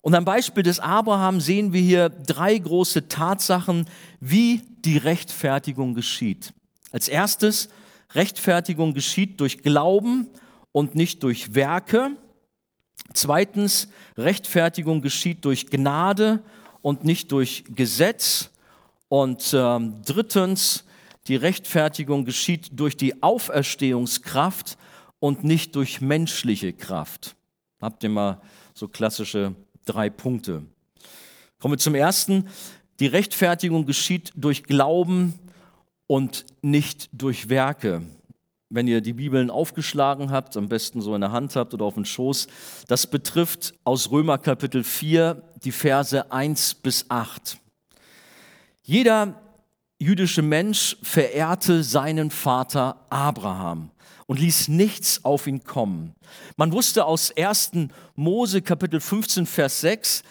Und 0.00 0.14
am 0.14 0.24
Beispiel 0.24 0.62
des 0.62 0.80
Abraham 0.80 1.40
sehen 1.40 1.72
wir 1.72 1.80
hier 1.80 2.08
drei 2.08 2.56
große 2.56 3.08
Tatsachen, 3.08 3.86
wie 4.20 4.62
die 4.84 4.96
Rechtfertigung 4.96 5.94
geschieht. 5.94 6.52
Als 6.90 7.08
erstes, 7.08 7.68
Rechtfertigung 8.14 8.94
geschieht 8.94 9.40
durch 9.40 9.62
Glauben 9.62 10.28
und 10.72 10.94
nicht 10.94 11.22
durch 11.22 11.54
Werke. 11.54 12.10
Zweitens, 13.14 13.88
Rechtfertigung 14.16 15.02
geschieht 15.02 15.44
durch 15.44 15.68
Gnade 15.68 16.42
und 16.80 17.04
nicht 17.04 17.32
durch 17.32 17.64
Gesetz. 17.68 18.50
Und 19.08 19.52
ähm, 19.54 20.02
drittens, 20.04 20.84
die 21.28 21.36
Rechtfertigung 21.36 22.24
geschieht 22.24 22.70
durch 22.72 22.96
die 22.96 23.22
Auferstehungskraft 23.22 24.76
und 25.20 25.44
nicht 25.44 25.76
durch 25.76 26.00
menschliche 26.00 26.72
Kraft. 26.72 27.36
Habt 27.80 28.02
ihr 28.02 28.10
mal 28.10 28.40
so 28.74 28.88
klassische 28.88 29.54
drei 29.84 30.10
Punkte. 30.10 30.64
Kommen 31.58 31.74
wir 31.74 31.78
zum 31.78 31.94
ersten. 31.94 32.48
Die 32.98 33.06
Rechtfertigung 33.06 33.86
geschieht 33.86 34.32
durch 34.34 34.64
Glauben 34.64 35.38
und 36.06 36.44
nicht 36.60 37.08
durch 37.12 37.48
Werke. 37.48 38.02
Wenn 38.68 38.88
ihr 38.88 39.00
die 39.00 39.12
Bibeln 39.12 39.50
aufgeschlagen 39.50 40.30
habt, 40.30 40.56
am 40.56 40.68
besten 40.68 41.00
so 41.00 41.14
in 41.14 41.20
der 41.20 41.30
Hand 41.30 41.54
habt 41.56 41.74
oder 41.74 41.84
auf 41.84 41.94
dem 41.94 42.04
Schoß, 42.04 42.48
das 42.88 43.06
betrifft 43.06 43.74
aus 43.84 44.10
Römer 44.10 44.38
Kapitel 44.38 44.82
4 44.82 45.42
die 45.62 45.72
Verse 45.72 46.32
1 46.32 46.76
bis 46.76 47.06
8. 47.08 47.58
Jeder 48.82 49.40
jüdische 50.02 50.42
Mensch 50.42 50.96
verehrte 51.02 51.84
seinen 51.84 52.30
Vater 52.30 53.06
Abraham 53.08 53.90
und 54.26 54.40
ließ 54.40 54.68
nichts 54.68 55.24
auf 55.24 55.46
ihn 55.46 55.62
kommen. 55.62 56.14
Man 56.56 56.72
wusste 56.72 57.04
aus 57.04 57.32
1. 57.36 57.72
Mose 58.16 58.62
Kapitel 58.62 59.00
15, 59.00 59.46
Vers 59.46 59.80
6 59.80 60.22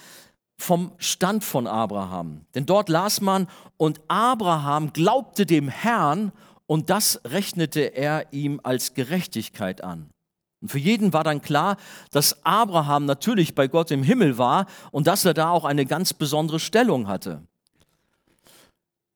vom 0.57 0.91
Stand 0.97 1.43
von 1.43 1.67
Abraham. 1.67 2.45
Denn 2.53 2.65
dort 2.65 2.89
las 2.89 3.21
man, 3.21 3.47
und 3.77 3.99
Abraham 4.09 4.93
glaubte 4.93 5.45
dem 5.45 5.69
Herrn 5.69 6.31
und 6.67 6.89
das 6.89 7.21
rechnete 7.25 7.81
er 7.95 8.31
ihm 8.31 8.59
als 8.63 8.93
Gerechtigkeit 8.93 9.83
an. 9.83 10.09
Und 10.61 10.69
für 10.69 10.79
jeden 10.79 11.13
war 11.13 11.23
dann 11.23 11.41
klar, 11.41 11.77
dass 12.11 12.45
Abraham 12.45 13.05
natürlich 13.05 13.55
bei 13.55 13.67
Gott 13.67 13.89
im 13.89 14.03
Himmel 14.03 14.37
war 14.37 14.67
und 14.91 15.07
dass 15.07 15.25
er 15.25 15.33
da 15.33 15.49
auch 15.49 15.65
eine 15.65 15.85
ganz 15.85 16.13
besondere 16.13 16.59
Stellung 16.59 17.07
hatte. 17.07 17.41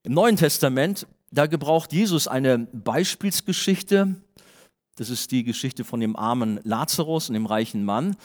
Im 0.05 0.13
Neuen 0.13 0.37
Testament, 0.37 1.07
da 1.31 1.47
gebraucht 1.47 1.91
Jesus 1.91 2.27
eine 2.27 2.59
Beispielsgeschichte. 2.59 4.13
Das 4.97 5.09
ist 5.09 5.31
die 5.31 5.43
Geschichte 5.43 5.83
von 5.83 5.99
dem 5.99 6.15
armen 6.15 6.59
Lazarus 6.63 7.27
und 7.27 7.33
dem 7.33 7.47
reichen 7.47 7.83
Mann. 7.83 8.15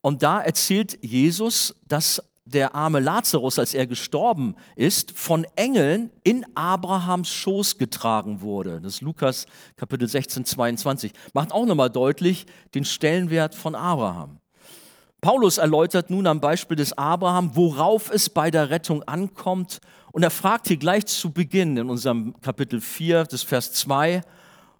Und 0.00 0.22
da 0.22 0.40
erzählt 0.40 0.98
Jesus, 1.02 1.74
dass 1.86 2.22
der 2.46 2.74
arme 2.74 3.00
Lazarus, 3.00 3.58
als 3.58 3.74
er 3.74 3.86
gestorben 3.86 4.54
ist, 4.76 5.10
von 5.10 5.46
Engeln 5.56 6.08
in 6.24 6.46
Abrahams 6.54 7.28
Schoß 7.28 7.76
getragen 7.76 8.40
wurde. 8.40 8.80
Das 8.80 8.94
ist 8.94 9.00
Lukas 9.02 9.44
Kapitel 9.76 10.08
16, 10.08 10.46
22. 10.46 11.12
Macht 11.34 11.52
auch 11.52 11.66
nochmal 11.66 11.90
deutlich 11.90 12.46
den 12.74 12.86
Stellenwert 12.86 13.54
von 13.54 13.74
Abraham. 13.74 14.40
Paulus 15.20 15.58
erläutert 15.58 16.08
nun 16.08 16.26
am 16.26 16.40
Beispiel 16.40 16.76
des 16.76 16.96
Abraham, 16.96 17.56
worauf 17.56 18.10
es 18.10 18.30
bei 18.30 18.50
der 18.50 18.70
Rettung 18.70 19.02
ankommt. 19.02 19.80
Und 20.16 20.22
er 20.22 20.30
fragt 20.30 20.68
hier 20.68 20.78
gleich 20.78 21.04
zu 21.04 21.30
Beginn 21.30 21.76
in 21.76 21.90
unserem 21.90 22.40
Kapitel 22.40 22.80
4, 22.80 23.24
des 23.24 23.42
Vers 23.42 23.72
2, 23.74 24.22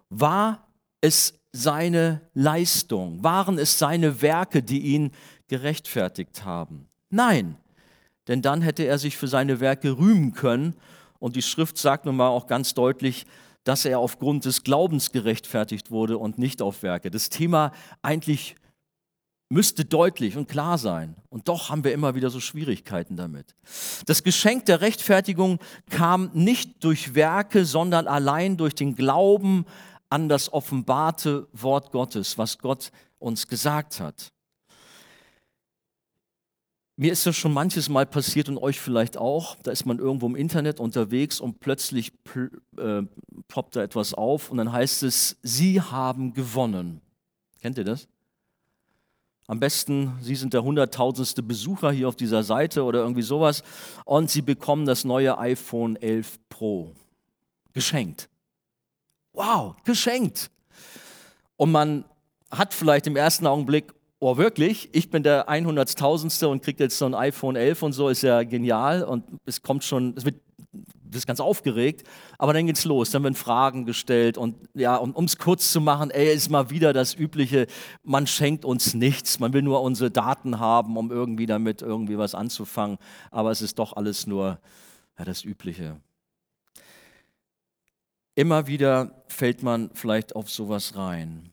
war 0.09 0.67
es 0.99 1.35
seine 1.51 2.21
Leistung? 2.33 3.23
Waren 3.23 3.59
es 3.59 3.77
seine 3.77 4.23
Werke, 4.23 4.63
die 4.63 4.79
ihn 4.79 5.11
gerechtfertigt 5.47 6.43
haben? 6.43 6.87
Nein, 7.11 7.55
denn 8.27 8.41
dann 8.41 8.63
hätte 8.63 8.85
er 8.85 8.97
sich 8.97 9.15
für 9.15 9.27
seine 9.27 9.59
Werke 9.59 9.99
rühmen 9.99 10.33
können. 10.33 10.73
Und 11.19 11.35
die 11.35 11.43
Schrift 11.43 11.77
sagt 11.77 12.07
nun 12.07 12.15
mal 12.15 12.29
auch 12.29 12.47
ganz 12.47 12.73
deutlich, 12.73 13.27
dass 13.63 13.85
er 13.85 13.99
aufgrund 13.99 14.43
des 14.43 14.63
Glaubens 14.63 15.11
gerechtfertigt 15.11 15.91
wurde 15.91 16.17
und 16.17 16.39
nicht 16.39 16.63
auf 16.63 16.81
Werke. 16.81 17.11
Das 17.11 17.29
Thema 17.29 17.73
eigentlich 18.01 18.55
müsste 19.49 19.85
deutlich 19.85 20.35
und 20.35 20.47
klar 20.47 20.77
sein. 20.77 21.15
Und 21.29 21.47
doch 21.47 21.69
haben 21.69 21.83
wir 21.83 21.93
immer 21.93 22.15
wieder 22.15 22.29
so 22.29 22.39
Schwierigkeiten 22.39 23.15
damit. 23.15 23.55
Das 24.05 24.23
Geschenk 24.23 24.65
der 24.65 24.81
Rechtfertigung 24.81 25.59
kam 25.89 26.29
nicht 26.33 26.83
durch 26.83 27.15
Werke, 27.15 27.65
sondern 27.65 28.07
allein 28.07 28.57
durch 28.57 28.75
den 28.75 28.95
Glauben 28.95 29.65
an 30.09 30.29
das 30.29 30.51
offenbarte 30.51 31.47
Wort 31.53 31.91
Gottes, 31.91 32.37
was 32.37 32.57
Gott 32.59 32.91
uns 33.19 33.47
gesagt 33.47 33.99
hat. 33.99 34.31
Mir 36.99 37.11
ist 37.11 37.27
das 37.27 37.35
schon 37.35 37.53
manches 37.53 37.89
Mal 37.89 38.07
passiert 38.07 38.49
und 38.49 38.57
euch 38.57 38.79
vielleicht 38.79 39.17
auch. 39.17 39.55
Da 39.61 39.69
ist 39.69 39.85
man 39.85 39.99
irgendwo 39.99 40.25
im 40.25 40.35
Internet 40.35 40.79
unterwegs 40.79 41.39
und 41.39 41.59
plötzlich 41.59 42.11
äh, 42.77 43.03
poppt 43.47 43.75
da 43.75 43.83
etwas 43.83 44.15
auf 44.15 44.49
und 44.49 44.57
dann 44.57 44.71
heißt 44.71 45.03
es, 45.03 45.37
Sie 45.43 45.79
haben 45.79 46.33
gewonnen. 46.33 47.01
Kennt 47.61 47.77
ihr 47.77 47.83
das? 47.83 48.07
Am 49.49 49.61
besten, 49.61 50.17
Sie 50.21 50.35
sind 50.35 50.53
der 50.53 50.63
hunderttausendste 50.63 51.41
Besucher 51.41 51.91
hier 51.91 52.09
auf 52.09 52.17
dieser 52.17 52.43
Seite 52.43 52.83
oder 52.83 52.99
irgendwie 52.99 53.21
sowas 53.21 53.63
und 54.03 54.29
Sie 54.29 54.41
bekommen 54.41 54.85
das 54.85 55.05
neue 55.05 55.37
iPhone 55.37 55.95
11 55.95 56.37
Pro 56.49 56.91
geschenkt. 57.73 58.27
Wow, 59.31 59.75
geschenkt. 59.85 60.51
Und 61.55 61.71
man 61.71 62.03
hat 62.51 62.73
vielleicht 62.73 63.07
im 63.07 63.15
ersten 63.15 63.47
Augenblick, 63.47 63.93
oh 64.19 64.35
wirklich, 64.35 64.89
ich 64.91 65.09
bin 65.09 65.23
der 65.23 65.47
100.000. 65.47 66.45
und 66.47 66.61
kriege 66.61 66.83
jetzt 66.83 66.97
so 66.97 67.05
ein 67.05 67.13
iPhone 67.13 67.55
11 67.55 67.83
und 67.83 67.93
so, 67.93 68.09
ist 68.09 68.23
ja 68.23 68.43
genial 68.43 69.03
und 69.03 69.23
es 69.45 69.61
kommt 69.61 69.85
schon, 69.85 70.13
es 70.17 70.25
wird 70.25 70.41
das 71.09 71.19
ist 71.19 71.27
ganz 71.27 71.39
aufgeregt, 71.39 72.07
aber 72.37 72.53
dann 72.53 72.65
geht's 72.65 72.85
los, 72.85 73.11
dann 73.11 73.23
werden 73.23 73.35
Fragen 73.35 73.85
gestellt 73.85 74.37
und 74.37 74.55
ja, 74.73 74.95
um 74.95 75.25
es 75.25 75.37
kurz 75.37 75.71
zu 75.71 75.81
machen, 75.81 76.11
ey, 76.11 76.33
ist 76.33 76.49
mal 76.49 76.69
wieder 76.69 76.93
das 76.93 77.13
übliche, 77.13 77.67
man 78.03 78.27
schenkt 78.27 78.65
uns 78.65 78.93
nichts, 78.93 79.39
man 79.39 79.53
will 79.53 79.61
nur 79.61 79.81
unsere 79.81 80.11
Daten 80.11 80.59
haben, 80.59 80.97
um 80.97 81.11
irgendwie 81.11 81.45
damit 81.45 81.81
irgendwie 81.81 82.17
was 82.17 82.35
anzufangen, 82.35 82.97
aber 83.31 83.51
es 83.51 83.61
ist 83.61 83.79
doch 83.79 83.93
alles 83.95 84.27
nur 84.27 84.59
ja, 85.17 85.25
das 85.25 85.43
übliche. 85.43 85.99
Immer 88.35 88.67
wieder 88.67 89.23
fällt 89.27 89.63
man 89.63 89.89
vielleicht 89.93 90.35
auf 90.35 90.49
sowas 90.49 90.95
rein. 90.95 91.49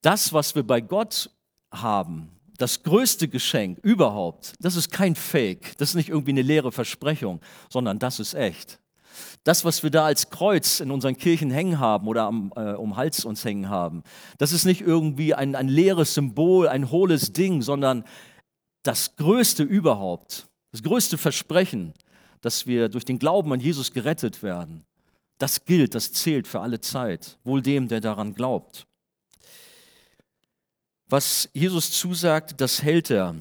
Das, 0.00 0.32
was 0.32 0.54
wir 0.54 0.62
bei 0.62 0.80
Gott 0.80 1.30
haben, 1.72 2.30
das 2.60 2.82
größte 2.82 3.28
Geschenk 3.28 3.78
überhaupt, 3.82 4.52
das 4.60 4.76
ist 4.76 4.92
kein 4.92 5.14
Fake, 5.14 5.76
das 5.78 5.90
ist 5.90 5.94
nicht 5.94 6.10
irgendwie 6.10 6.32
eine 6.32 6.42
leere 6.42 6.72
Versprechung, 6.72 7.40
sondern 7.70 7.98
das 7.98 8.20
ist 8.20 8.34
echt. 8.34 8.78
Das, 9.44 9.64
was 9.64 9.82
wir 9.82 9.90
da 9.90 10.04
als 10.04 10.28
Kreuz 10.28 10.80
in 10.80 10.90
unseren 10.90 11.16
Kirchen 11.16 11.50
hängen 11.50 11.78
haben 11.78 12.06
oder 12.06 12.24
am, 12.24 12.52
äh, 12.54 12.72
um 12.72 12.96
Hals 12.96 13.24
uns 13.24 13.44
hängen 13.44 13.70
haben, 13.70 14.02
das 14.36 14.52
ist 14.52 14.66
nicht 14.66 14.82
irgendwie 14.82 15.34
ein, 15.34 15.54
ein 15.56 15.68
leeres 15.68 16.12
Symbol, 16.12 16.68
ein 16.68 16.90
hohles 16.90 17.32
Ding, 17.32 17.62
sondern 17.62 18.04
das 18.82 19.16
Größte 19.16 19.62
überhaupt, 19.62 20.46
das 20.72 20.82
größte 20.82 21.16
Versprechen, 21.16 21.94
dass 22.42 22.66
wir 22.66 22.90
durch 22.90 23.06
den 23.06 23.18
Glauben 23.18 23.52
an 23.52 23.60
Jesus 23.60 23.92
gerettet 23.92 24.42
werden. 24.42 24.84
Das 25.38 25.64
gilt, 25.64 25.94
das 25.94 26.12
zählt 26.12 26.46
für 26.46 26.60
alle 26.60 26.80
Zeit, 26.80 27.38
wohl 27.44 27.62
dem, 27.62 27.88
der 27.88 28.00
daran 28.00 28.34
glaubt. 28.34 28.86
Was 31.10 31.50
Jesus 31.52 31.90
zusagt, 31.90 32.60
das 32.60 32.84
hält 32.84 33.10
er. 33.10 33.34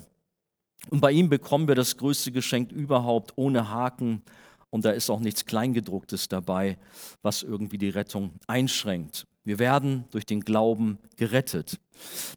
Und 0.90 1.02
bei 1.02 1.12
ihm 1.12 1.30
bekommen 1.30 1.68
wir 1.68 1.76
das 1.76 1.98
größte 1.98 2.32
Geschenk 2.32 2.72
überhaupt 2.72 3.34
ohne 3.36 3.70
Haken. 3.70 4.24
Und 4.72 4.86
da 4.86 4.90
ist 4.90 5.12
auch 5.12 5.20
nichts 5.20 5.46
Kleingedrucktes 5.46 6.28
dabei, 6.30 6.80
was 7.22 7.44
irgendwie 7.44 7.78
die 7.78 7.90
Rettung 7.90 8.32
einschränkt. 8.48 9.28
Wir 9.50 9.58
werden 9.58 10.06
durch 10.12 10.28
den 10.28 10.42
Glauben 10.42 11.00
gerettet. 11.18 11.80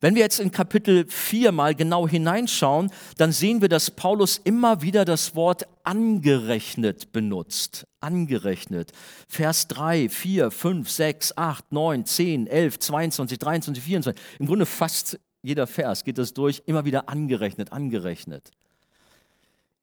Wenn 0.00 0.14
wir 0.14 0.22
jetzt 0.22 0.40
in 0.40 0.50
Kapitel 0.50 1.04
4 1.06 1.52
mal 1.52 1.74
genau 1.74 2.08
hineinschauen, 2.08 2.90
dann 3.18 3.32
sehen 3.32 3.60
wir, 3.60 3.68
dass 3.68 3.90
Paulus 3.90 4.40
immer 4.42 4.80
wieder 4.80 5.04
das 5.04 5.34
Wort 5.34 5.64
angerechnet 5.84 7.12
benutzt. 7.12 7.86
Angerechnet. 8.00 8.92
Vers 9.28 9.68
3, 9.68 10.08
4, 10.08 10.50
5, 10.50 10.88
6, 10.88 11.36
8, 11.36 11.70
9, 11.70 12.06
10, 12.06 12.46
11, 12.46 12.78
22, 12.78 13.38
23, 13.38 13.84
24. 13.84 14.22
Im 14.38 14.46
Grunde 14.46 14.64
fast 14.64 15.20
jeder 15.42 15.66
Vers 15.66 16.04
geht 16.04 16.16
das 16.16 16.32
durch, 16.32 16.62
immer 16.64 16.86
wieder 16.86 17.10
angerechnet, 17.10 17.72
angerechnet. 17.72 18.52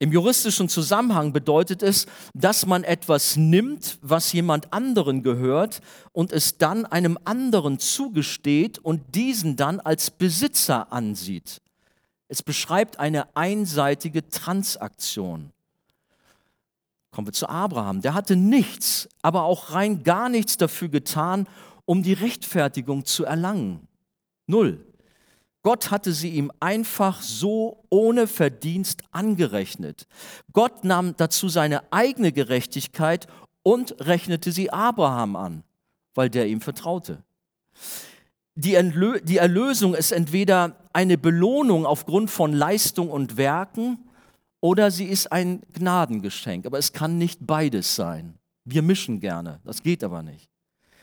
Im 0.01 0.13
juristischen 0.13 0.69
Zusammenhang 0.69 1.33
bedeutet 1.33 1.83
es, 1.83 2.05
dass 2.33 2.65
man 2.65 2.85
etwas 2.85 3.35
nimmt, 3.35 3.99
was 4.01 4.31
jemand 4.31 4.71
anderen 4.71 5.23
gehört 5.23 5.81
und 6.13 6.31
es 6.31 6.57
dann 6.57 6.85
einem 6.85 7.19
anderen 7.25 7.79
zugesteht 7.79 8.79
und 8.79 9.13
diesen 9.13 9.57
dann 9.57 9.81
als 9.81 10.09
Besitzer 10.09 10.93
ansieht. 10.93 11.61
Es 12.29 12.41
beschreibt 12.41 12.97
eine 12.97 13.35
einseitige 13.35 14.29
Transaktion. 14.29 15.51
Kommen 17.11 17.27
wir 17.27 17.33
zu 17.33 17.49
Abraham. 17.49 18.01
Der 18.01 18.13
hatte 18.13 18.37
nichts, 18.37 19.09
aber 19.21 19.43
auch 19.43 19.73
rein 19.73 20.03
gar 20.03 20.29
nichts 20.29 20.55
dafür 20.55 20.87
getan, 20.87 21.45
um 21.83 22.03
die 22.03 22.13
Rechtfertigung 22.13 23.03
zu 23.03 23.25
erlangen. 23.25 23.87
Null. 24.47 24.85
Gott 25.61 25.91
hatte 25.91 26.13
sie 26.13 26.29
ihm 26.29 26.51
einfach 26.59 27.21
so 27.21 27.83
ohne 27.89 28.27
Verdienst 28.27 29.01
angerechnet. 29.11 30.07
Gott 30.53 30.83
nahm 30.83 31.15
dazu 31.17 31.49
seine 31.49 31.91
eigene 31.91 32.31
Gerechtigkeit 32.31 33.27
und 33.63 33.95
rechnete 33.99 34.51
sie 34.51 34.71
Abraham 34.71 35.35
an, 35.35 35.63
weil 36.15 36.29
der 36.29 36.47
ihm 36.47 36.61
vertraute. 36.61 37.23
Die, 38.55 38.77
die 39.23 39.37
Erlösung 39.37 39.95
ist 39.95 40.11
entweder 40.11 40.75
eine 40.93 41.17
Belohnung 41.17 41.85
aufgrund 41.85 42.29
von 42.29 42.53
Leistung 42.53 43.09
und 43.09 43.37
Werken 43.37 43.99
oder 44.61 44.91
sie 44.91 45.05
ist 45.05 45.31
ein 45.31 45.61
Gnadengeschenk. 45.73 46.65
Aber 46.65 46.77
es 46.77 46.91
kann 46.93 47.17
nicht 47.17 47.45
beides 47.45 47.95
sein. 47.95 48.37
Wir 48.65 48.81
mischen 48.81 49.19
gerne, 49.19 49.59
das 49.63 49.81
geht 49.81 50.03
aber 50.03 50.23
nicht. 50.23 50.48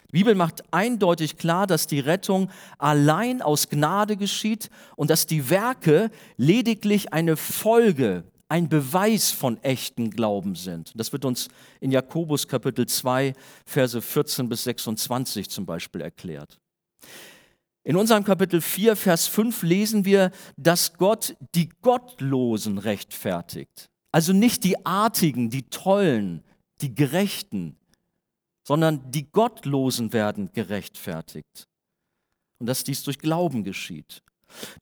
Die 0.09 0.19
Bibel 0.19 0.35
macht 0.35 0.63
eindeutig 0.73 1.37
klar, 1.37 1.67
dass 1.67 1.87
die 1.87 2.01
Rettung 2.01 2.51
allein 2.79 3.43
aus 3.43 3.69
Gnade 3.69 4.17
geschieht 4.17 4.71
und 4.95 5.11
dass 5.11 5.27
die 5.27 5.51
Werke 5.51 6.11
lediglich 6.37 7.13
eine 7.13 7.37
Folge, 7.37 8.25
ein 8.49 8.69
Beweis 8.69 9.33
von 9.33 9.61
echten 9.63 10.11
Glauben 10.11 10.55
sind. 10.55 10.93
Das 10.95 11.13
wird 11.13 11.25
uns 11.25 11.49
in 11.81 11.91
Jakobus 11.91 12.47
Kapitel 12.47 12.87
2, 12.87 13.33
Verse 13.65 14.01
14 14.01 14.49
bis 14.49 14.65
26 14.65 15.51
zum 15.51 15.67
Beispiel 15.67 16.01
erklärt. 16.01 16.59
In 17.83 17.97
unserem 17.97 18.25
Kapitel 18.25 18.61
4, 18.61 18.97
Vers 18.97 19.27
5 19.29 19.63
lesen 19.63 20.05
wir, 20.05 20.31
dass 20.57 20.95
Gott 20.95 21.37
die 21.55 21.69
Gottlosen 21.83 22.79
rechtfertigt. 22.79 23.89
Also 24.11 24.33
nicht 24.33 24.65
die 24.65 24.85
Artigen, 24.85 25.51
die 25.51 25.69
Tollen, 25.69 26.43
die 26.81 26.95
Gerechten, 26.95 27.77
sondern 28.66 29.12
die 29.12 29.30
Gottlosen 29.30 30.12
werden 30.12 30.50
gerechtfertigt. 30.52 31.68
Und 32.58 32.66
dass 32.66 32.82
dies 32.82 33.04
durch 33.04 33.18
Glauben 33.18 33.62
geschieht. 33.62 34.23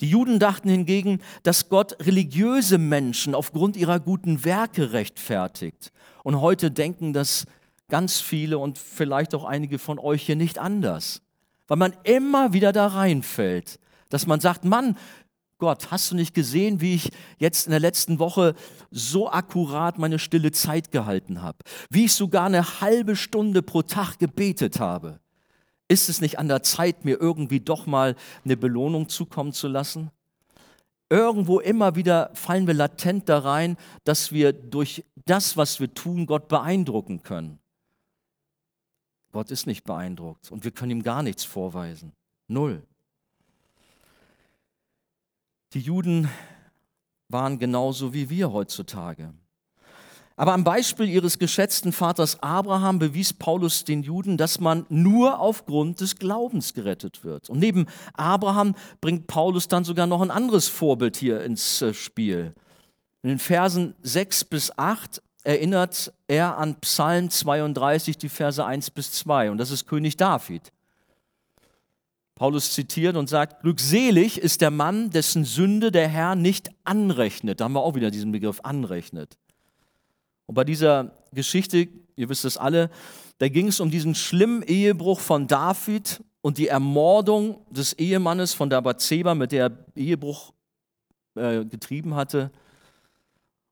Die 0.01 0.09
Juden 0.09 0.39
dachten 0.39 0.69
hingegen, 0.71 1.21
dass 1.43 1.69
Gott 1.69 1.97
religiöse 2.01 2.79
Menschen 2.79 3.35
aufgrund 3.35 3.77
ihrer 3.77 4.01
guten 4.01 4.45
Werke 4.45 4.93
rechtfertigt. 4.93 5.93
Und 6.23 6.41
heute 6.41 6.71
denken 6.71 7.13
das 7.13 7.47
ganz 7.89 8.21
viele 8.21 8.59
und 8.59 8.79
vielleicht 8.79 9.35
auch 9.35 9.45
einige 9.45 9.79
von 9.79 9.99
euch 9.99 10.23
hier 10.23 10.37
nicht 10.37 10.59
anders. 10.59 11.21
Weil 11.67 11.77
man 11.77 11.95
immer 12.05 12.53
wieder 12.53 12.73
da 12.73 12.87
reinfällt, 12.87 13.79
dass 14.09 14.27
man 14.27 14.41
sagt, 14.41 14.65
Mann, 14.65 14.97
Gott, 15.65 15.91
hast 15.91 16.11
du 16.11 16.15
nicht 16.15 16.35
gesehen, 16.35 16.83
wie 16.83 16.97
ich 16.97 17.11
jetzt 17.39 17.65
in 17.67 17.71
der 17.71 17.81
letzten 17.81 18.19
Woche 18.19 18.55
so 18.91 19.31
akkurat 19.31 19.97
meine 19.97 20.19
stille 20.19 20.53
Zeit 20.53 20.91
gehalten 20.91 21.41
habe? 21.41 21.57
Wie 21.89 22.05
ich 22.05 22.13
sogar 22.13 22.45
eine 22.45 22.83
halbe 22.83 23.17
Stunde 23.17 23.63
pro 23.63 23.81
Tag 23.81 24.19
gebetet 24.19 24.79
habe? 24.79 25.21
Ist 25.89 26.11
es 26.11 26.21
nicht 26.21 26.39
an 26.39 26.49
der 26.49 26.63
Zeit, 26.63 27.07
mir 27.07 27.19
irgendwie 27.19 27.61
doch 27.61 27.87
mal 27.87 28.15
eine 28.45 28.59
Belohnung 28.59 29.09
zukommen 29.09 29.55
zu 29.55 29.67
lassen? 29.67 30.11
Irgendwo 31.09 31.61
immer 31.61 31.97
wieder 31.97 32.31
fallen 32.35 32.67
wir 32.67 32.75
latent 32.75 33.31
da 33.31 33.39
rein, 33.39 33.79
dass 34.05 34.33
wir 34.33 34.53
durch 34.53 35.03
das, 35.25 35.57
was 35.57 35.81
wir 35.81 35.95
tun, 35.95 36.27
Gott 36.27 36.47
beeindrucken 36.49 37.23
können. 37.23 37.59
Gott 39.33 39.51
ist 39.51 39.67
nicht 39.67 39.85
beeindruckt 39.85 40.53
und 40.53 40.65
wir 40.65 40.73
können 40.73 40.91
ihm 40.91 41.03
gar 41.03 41.23
nichts 41.23 41.43
vorweisen. 41.43 42.13
Null. 42.49 42.83
Die 45.75 45.81
Juden 45.81 46.29
waren 47.29 47.59
genauso 47.59 48.15
wie 48.15 48.31
wir 48.31 48.53
heutzutage. 48.53 49.35
Aber 50.37 50.53
am 50.53 50.63
Beispiel 50.63 51.09
ihres 51.09 51.39
geschätzten 51.39 51.93
Vaters 51.93 52.41
Abraham 52.43 53.01
bewies 53.01 53.33
Paulus 53.33 53.85
den 53.85 54.03
Juden, 54.05 54.37
dass 54.37 54.61
man 54.61 54.87
nur 54.89 55.41
aufgrund 55.41 56.01
des 56.01 56.17
Glaubens 56.17 56.75
gerettet 56.75 57.25
wird. 57.25 57.51
Und 57.51 57.59
neben 57.59 57.87
Abraham 58.13 58.77
bringt 59.01 59.27
Paulus 59.27 59.67
dann 59.67 59.85
sogar 59.85 60.07
noch 60.07 60.21
ein 60.21 60.31
anderes 60.31 60.69
Vorbild 60.69 61.17
hier 61.17 61.43
ins 61.43 61.83
äh, 61.83 61.93
Spiel. 61.93 62.55
In 63.23 63.31
den 63.31 63.39
Versen 63.41 63.95
6 64.03 64.45
bis 64.45 64.77
8 64.79 65.23
erinnert 65.43 66.13
er 66.29 66.57
an 66.57 66.77
Psalm 66.81 67.31
32, 67.31 68.17
die 68.17 68.29
Verse 68.29 68.65
1 68.65 68.91
bis 68.91 69.11
2. 69.13 69.51
Und 69.51 69.59
das 69.59 69.71
ist 69.73 69.87
König 69.87 70.17
David. 70.17 70.73
Paulus 72.35 72.73
zitiert 72.73 73.17
und 73.17 73.29
sagt, 73.29 73.63
glückselig 73.63 74.39
ist 74.39 74.61
der 74.61 74.71
Mann, 74.71 75.11
dessen 75.11 75.45
Sünde 75.45 75.93
der 75.93 76.09
Herr 76.09 76.35
nicht 76.35 76.71
anrechnet. 76.83 77.61
Da 77.61 77.65
haben 77.65 77.75
wir 77.75 77.83
auch 77.83 77.95
wieder 77.95 78.11
diesen 78.11 78.33
Begriff 78.33 78.61
anrechnet. 78.65 79.39
Und 80.47 80.57
bei 80.57 80.65
dieser 80.65 81.13
Geschichte, 81.33 81.89
ihr 82.17 82.29
wisst 82.29 82.45
es 82.45 82.57
alle, 82.57 82.91
da 83.39 83.49
ging 83.49 83.69
es 83.69 83.81
um 83.81 83.91
diesen 83.91 84.15
schlimmen 84.15 84.63
Ehebruch 84.63 85.21
von 85.21 85.47
David 85.47 86.23
und 86.41 86.59
die 86.59 86.69
Ermordung 86.69 87.65
des 87.71 87.93
Ehemannes 87.95 88.53
von 88.53 88.69
der 88.69 88.83
Bathseba, 88.83 89.35
mit 89.35 89.53
der 89.53 89.67
er 89.67 89.87
Ehebruch 89.97 90.53
äh, 91.37 91.65
getrieben 91.65 92.15
hatte. 92.15 92.51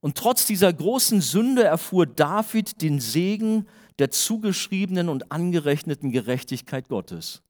Und 0.00 0.16
trotz 0.16 0.47
dieser 0.47 0.73
großen 0.73 1.21
Sünde 1.21 1.64
erfuhr 1.64 2.07
David 2.07 2.81
den 2.83 3.00
Segen 3.00 3.69
der 3.99 4.11
zugeschriebenen 4.11 5.09
und 5.09 5.31
angerechneten 5.31 6.11
Gerechtigkeit 6.11 6.88
Gottes. 6.88 7.42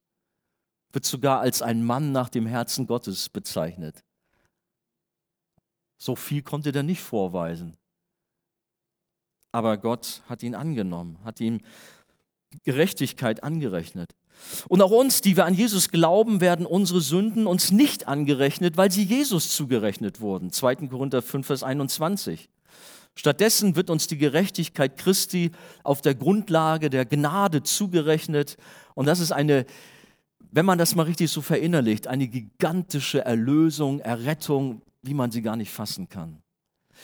Wird 0.93 1.05
sogar 1.05 1.41
als 1.41 1.61
ein 1.61 1.83
Mann 1.83 2.13
nach 2.13 2.29
dem 2.29 2.45
Herzen 2.45 2.87
Gottes 2.87 3.27
bezeichnet. 3.27 4.03
So 5.97 6.15
viel 6.15 6.41
konnte 6.41 6.71
er 6.73 6.83
nicht 6.83 7.01
vorweisen 7.01 7.77
aber 9.53 9.77
Gott 9.77 10.23
hat 10.27 10.43
ihn 10.43 10.55
angenommen, 10.55 11.19
hat 11.23 11.39
ihm 11.39 11.61
Gerechtigkeit 12.63 13.43
angerechnet. 13.43 14.11
Und 14.67 14.81
auch 14.81 14.91
uns, 14.91 15.21
die 15.21 15.37
wir 15.37 15.45
an 15.45 15.53
Jesus 15.53 15.89
glauben, 15.89 16.41
werden 16.41 16.65
unsere 16.65 17.01
Sünden 17.01 17.45
uns 17.45 17.71
nicht 17.71 18.07
angerechnet, 18.07 18.77
weil 18.77 18.91
sie 18.91 19.03
Jesus 19.03 19.55
zugerechnet 19.55 20.19
wurden. 20.19 20.51
2. 20.51 20.87
Korinther 20.87 21.21
5, 21.21 21.45
Vers 21.45 21.63
21. 21.63 22.49
Stattdessen 23.15 23.75
wird 23.75 23.91
uns 23.91 24.07
die 24.07 24.17
Gerechtigkeit 24.17 24.97
Christi 24.97 25.51
auf 25.83 26.01
der 26.01 26.15
Grundlage 26.15 26.89
der 26.89 27.05
Gnade 27.05 27.61
zugerechnet. 27.61 28.57
Und 28.95 29.05
das 29.05 29.19
ist 29.19 29.31
eine, 29.31 29.67
wenn 30.53 30.65
man 30.67 30.77
das 30.77 30.93
mal 30.93 31.03
richtig 31.03 31.31
so 31.31 31.41
verinnerlicht, 31.41 32.07
eine 32.07 32.27
gigantische 32.27 33.25
Erlösung, 33.25 33.99
Errettung, 33.99 34.83
wie 35.01 35.15
man 35.15 35.31
sie 35.31 35.41
gar 35.41 35.55
nicht 35.55 35.71
fassen 35.71 36.07
kann. 36.07 36.43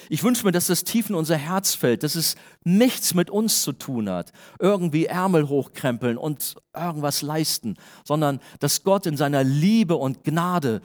Ich 0.08 0.24
wünsche 0.24 0.46
mir, 0.46 0.52
dass 0.52 0.68
das 0.68 0.84
tief 0.84 1.10
in 1.10 1.16
unser 1.16 1.36
Herz 1.36 1.74
fällt, 1.74 2.04
dass 2.04 2.14
es 2.14 2.36
nichts 2.64 3.16
mit 3.16 3.32
uns 3.32 3.64
zu 3.64 3.74
tun 3.74 4.08
hat, 4.08 4.32
irgendwie 4.60 5.08
Ärmel 5.08 5.50
hochkrempeln 5.50 6.18
und 6.18 6.56
irgendwas 6.76 7.24
leisten, 7.24 7.76
sondern 8.06 8.40
dass 8.60 8.84
Gott 8.84 9.08
in 9.08 9.18
seiner 9.18 9.44
Liebe 9.44 9.96
und 9.96 10.24
Gnade 10.24 10.82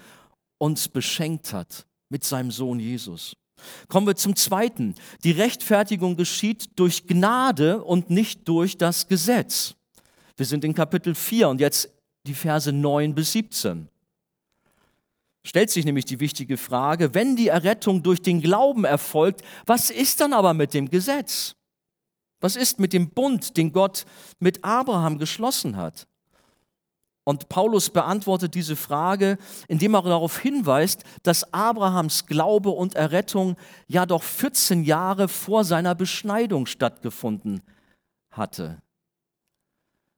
uns 0.57 0.88
beschenkt 0.88 1.53
hat 1.53 1.87
mit 2.09 2.24
seinem 2.24 2.50
Sohn 2.50 2.81
Jesus. 2.81 3.37
Kommen 3.88 4.07
wir 4.07 4.16
zum 4.16 4.37
Zweiten. 4.37 4.94
Die 5.22 5.33
Rechtfertigung 5.33 6.16
geschieht 6.16 6.70
durch 6.77 7.07
Gnade 7.07 7.85
und 7.85 8.09
nicht 8.09 8.48
durch 8.48 8.79
das 8.79 9.07
Gesetz. 9.07 9.74
Wir 10.37 10.46
sind 10.46 10.64
in 10.64 10.74
Kapitel 10.74 11.14
4 11.14 11.50
und 11.50 11.61
jetzt 11.61 11.90
die 12.26 12.34
Verse 12.34 12.72
9 12.72 13.14
bis 13.14 13.32
17 13.32 13.88
stellt 15.44 15.70
sich 15.70 15.84
nämlich 15.84 16.06
die 16.06 16.20
wichtige 16.20 16.56
Frage, 16.56 17.14
wenn 17.14 17.37
die 17.37 17.48
Errettung 17.48 18.02
durch 18.02 18.22
den 18.22 18.40
Glauben 18.40 18.84
erfolgt, 18.84 19.42
was 19.66 19.90
ist 19.90 20.20
dann 20.20 20.32
aber 20.32 20.54
mit 20.54 20.74
dem 20.74 20.88
Gesetz? 20.88 21.54
Was 22.40 22.56
ist 22.56 22.80
mit 22.80 22.92
dem 22.92 23.10
Bund, 23.10 23.56
den 23.56 23.72
Gott 23.72 24.04
mit 24.38 24.64
Abraham 24.64 25.18
geschlossen 25.18 25.76
hat? 25.76 26.06
Und 27.26 27.48
Paulus 27.48 27.88
beantwortet 27.88 28.54
diese 28.54 28.76
Frage, 28.76 29.38
indem 29.66 29.94
er 29.94 30.02
darauf 30.02 30.38
hinweist, 30.38 31.04
dass 31.22 31.54
Abrahams 31.54 32.26
Glaube 32.26 32.68
und 32.68 32.96
Errettung 32.96 33.56
ja 33.87 34.04
doch 34.04 34.22
14 34.22 34.84
Jahre 34.84 35.28
vor 35.28 35.64
seiner 35.64 35.94
Beschneidung 35.94 36.66
stattgefunden 36.66 37.62
hatte. 38.30 38.82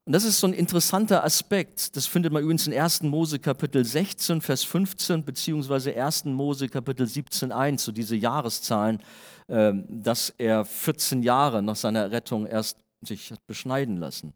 Und 0.06 0.12
das 0.12 0.22
ist 0.22 0.38
so 0.38 0.46
ein 0.46 0.52
interessanter 0.52 1.24
Aspekt. 1.24 1.96
Das 1.96 2.06
findet 2.06 2.32
man 2.32 2.40
übrigens 2.40 2.68
in 2.68 2.72
1. 2.72 3.02
Mose 3.02 3.40
Kapitel 3.40 3.84
16, 3.84 4.40
Vers 4.40 4.62
15, 4.62 5.24
beziehungsweise 5.24 5.94
1. 6.00 6.26
Mose 6.26 6.68
Kapitel 6.68 7.08
17, 7.08 7.50
1, 7.50 7.82
so 7.82 7.90
diese 7.90 8.14
Jahreszahlen, 8.14 9.02
ähm, 9.48 9.84
dass 9.88 10.30
er 10.38 10.64
14 10.64 11.24
Jahre 11.24 11.60
nach 11.60 11.74
seiner 11.74 12.12
Rettung 12.12 12.46
erst 12.46 12.78
sich 13.02 13.32
hat 13.32 13.44
beschneiden 13.48 13.96
lassen. 13.96 14.32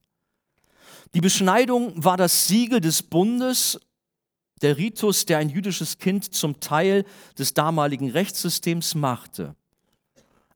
Die 1.15 1.21
Beschneidung 1.21 1.93
war 2.03 2.17
das 2.17 2.49
Siegel 2.49 2.81
des 2.81 3.05
Bundes, 3.05 3.79
der 4.63 4.77
Ritus, 4.77 5.25
der 5.25 5.39
ein 5.39 5.51
jüdisches 5.51 5.99
Kind 5.99 6.35
zum 6.35 6.59
Teil 6.59 7.05
des 7.39 7.55
damaligen 7.55 8.11
Rechtssystems 8.11 8.97
machte. 8.97 9.55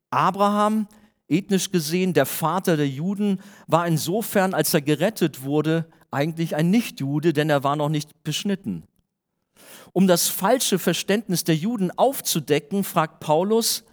Abraham 0.09 0.89
ethnisch 1.27 1.71
gesehen 1.71 2.13
der 2.13 2.25
Vater 2.25 2.77
der 2.77 2.87
Juden, 2.87 3.39
war 3.67 3.87
insofern, 3.87 4.53
als 4.53 4.73
er 4.73 4.81
gerettet 4.81 5.43
wurde, 5.43 5.87
eigentlich 6.11 6.55
ein 6.55 6.69
Nichtjude, 6.69 7.33
denn 7.33 7.49
er 7.49 7.63
war 7.63 7.75
noch 7.75 7.89
nicht 7.89 8.23
beschnitten. 8.23 8.83
Um 9.93 10.07
das 10.07 10.27
falsche 10.27 10.79
Verständnis 10.79 11.43
der 11.43 11.55
Juden 11.55 11.91
aufzudecken, 11.91 12.83
fragt 12.83 13.19
Paulus, 13.19 13.83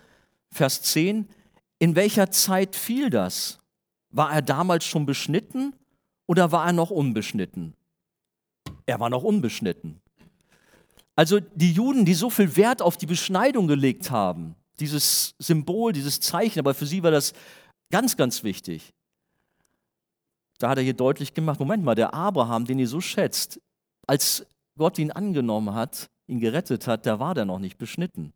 Vers 0.50 0.82
10, 0.82 1.28
in 1.78 1.96
welcher 1.96 2.30
Zeit 2.30 2.76
fiel 2.76 3.10
das? 3.10 3.58
War 4.10 4.32
er 4.32 4.42
damals 4.42 4.84
schon 4.84 5.06
beschnitten 5.06 5.74
oder 6.26 6.52
war 6.52 6.66
er 6.66 6.72
noch 6.72 6.90
unbeschnitten? 6.90 7.74
Er 8.86 9.00
war 9.00 9.10
noch 9.10 9.22
unbeschnitten. 9.22 10.00
Also 11.16 11.40
die 11.40 11.72
Juden, 11.72 12.04
die 12.04 12.14
so 12.14 12.30
viel 12.30 12.56
Wert 12.56 12.82
auf 12.82 12.96
die 12.96 13.06
Beschneidung 13.06 13.66
gelegt 13.66 14.10
haben, 14.10 14.54
dieses 14.80 15.34
Symbol, 15.38 15.92
dieses 15.92 16.20
Zeichen, 16.20 16.58
aber 16.58 16.74
für 16.74 16.86
sie 16.86 17.02
war 17.02 17.10
das 17.10 17.32
ganz, 17.90 18.16
ganz 18.16 18.42
wichtig. 18.42 18.92
Da 20.58 20.68
hat 20.70 20.78
er 20.78 20.84
hier 20.84 20.94
deutlich 20.94 21.34
gemacht, 21.34 21.60
Moment 21.60 21.84
mal, 21.84 21.94
der 21.94 22.14
Abraham, 22.14 22.64
den 22.64 22.78
ihr 22.78 22.88
so 22.88 23.00
schätzt, 23.00 23.60
als 24.06 24.46
Gott 24.76 24.98
ihn 24.98 25.10
angenommen 25.10 25.74
hat, 25.74 26.08
ihn 26.26 26.40
gerettet 26.40 26.86
hat, 26.86 27.06
da 27.06 27.18
war 27.18 27.34
der 27.34 27.44
noch 27.44 27.58
nicht 27.58 27.78
beschnitten. 27.78 28.32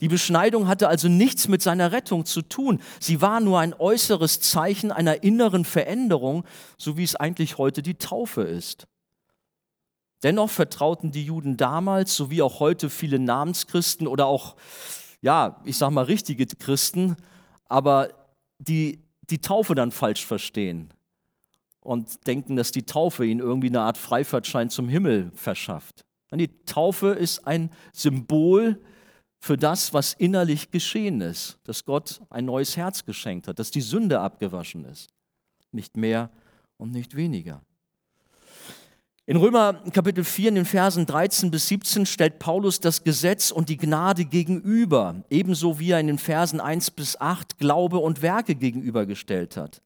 Die 0.00 0.08
Beschneidung 0.08 0.68
hatte 0.68 0.88
also 0.88 1.08
nichts 1.08 1.48
mit 1.48 1.62
seiner 1.62 1.90
Rettung 1.90 2.24
zu 2.24 2.42
tun. 2.42 2.80
Sie 3.00 3.20
war 3.20 3.40
nur 3.40 3.58
ein 3.58 3.74
äußeres 3.74 4.40
Zeichen 4.40 4.92
einer 4.92 5.24
inneren 5.24 5.64
Veränderung, 5.64 6.44
so 6.76 6.96
wie 6.96 7.02
es 7.02 7.16
eigentlich 7.16 7.58
heute 7.58 7.82
die 7.82 7.96
Taufe 7.96 8.42
ist. 8.42 8.86
Dennoch 10.22 10.50
vertrauten 10.50 11.12
die 11.12 11.24
Juden 11.24 11.56
damals, 11.56 12.14
so 12.16 12.30
wie 12.30 12.42
auch 12.42 12.60
heute 12.60 12.90
viele 12.90 13.18
Namenschristen 13.18 14.06
oder 14.06 14.26
auch 14.26 14.56
ja, 15.20 15.60
ich 15.64 15.76
sag 15.76 15.90
mal, 15.90 16.04
richtige 16.04 16.46
Christen, 16.46 17.16
aber 17.66 18.08
die 18.58 19.00
die 19.30 19.40
Taufe 19.40 19.74
dann 19.74 19.90
falsch 19.90 20.24
verstehen 20.24 20.92
und 21.80 22.26
denken, 22.26 22.56
dass 22.56 22.72
die 22.72 22.84
Taufe 22.84 23.24
ihnen 23.24 23.40
irgendwie 23.40 23.68
eine 23.68 23.80
Art 23.80 23.98
Freifahrtschein 23.98 24.70
zum 24.70 24.88
Himmel 24.88 25.30
verschafft. 25.34 26.04
Die 26.32 26.48
Taufe 26.64 27.08
ist 27.08 27.46
ein 27.46 27.70
Symbol 27.92 28.80
für 29.40 29.56
das, 29.56 29.94
was 29.94 30.14
innerlich 30.14 30.70
geschehen 30.70 31.20
ist, 31.20 31.58
dass 31.64 31.84
Gott 31.84 32.20
ein 32.28 32.44
neues 32.44 32.76
Herz 32.76 33.04
geschenkt 33.04 33.48
hat, 33.48 33.58
dass 33.58 33.70
die 33.70 33.80
Sünde 33.80 34.20
abgewaschen 34.20 34.84
ist. 34.84 35.10
Nicht 35.72 35.96
mehr 35.96 36.30
und 36.76 36.90
nicht 36.90 37.16
weniger. 37.16 37.62
In 39.28 39.36
Römer 39.36 39.74
Kapitel 39.92 40.24
4 40.24 40.48
in 40.48 40.54
den 40.54 40.64
Versen 40.64 41.04
13 41.04 41.50
bis 41.50 41.68
17 41.68 42.06
stellt 42.06 42.38
Paulus 42.38 42.80
das 42.80 43.04
Gesetz 43.04 43.50
und 43.50 43.68
die 43.68 43.76
Gnade 43.76 44.24
gegenüber, 44.24 45.16
ebenso 45.28 45.78
wie 45.78 45.90
er 45.90 46.00
in 46.00 46.06
den 46.06 46.16
Versen 46.16 46.62
1 46.62 46.92
bis 46.92 47.20
8 47.20 47.58
Glaube 47.58 47.98
und 47.98 48.22
Werke 48.22 48.54
gegenübergestellt 48.54 49.58
hat. 49.58 49.82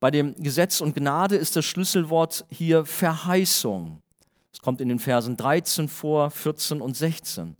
Bei 0.00 0.10
dem 0.10 0.34
Gesetz 0.42 0.80
und 0.80 0.96
Gnade 0.96 1.36
ist 1.36 1.54
das 1.54 1.64
Schlüsselwort 1.64 2.46
hier 2.50 2.84
Verheißung. 2.84 4.02
Es 4.52 4.58
kommt 4.58 4.80
in 4.80 4.88
den 4.88 4.98
Versen 4.98 5.36
13 5.36 5.86
vor, 5.86 6.32
14 6.32 6.80
und 6.80 6.96
16. 6.96 7.56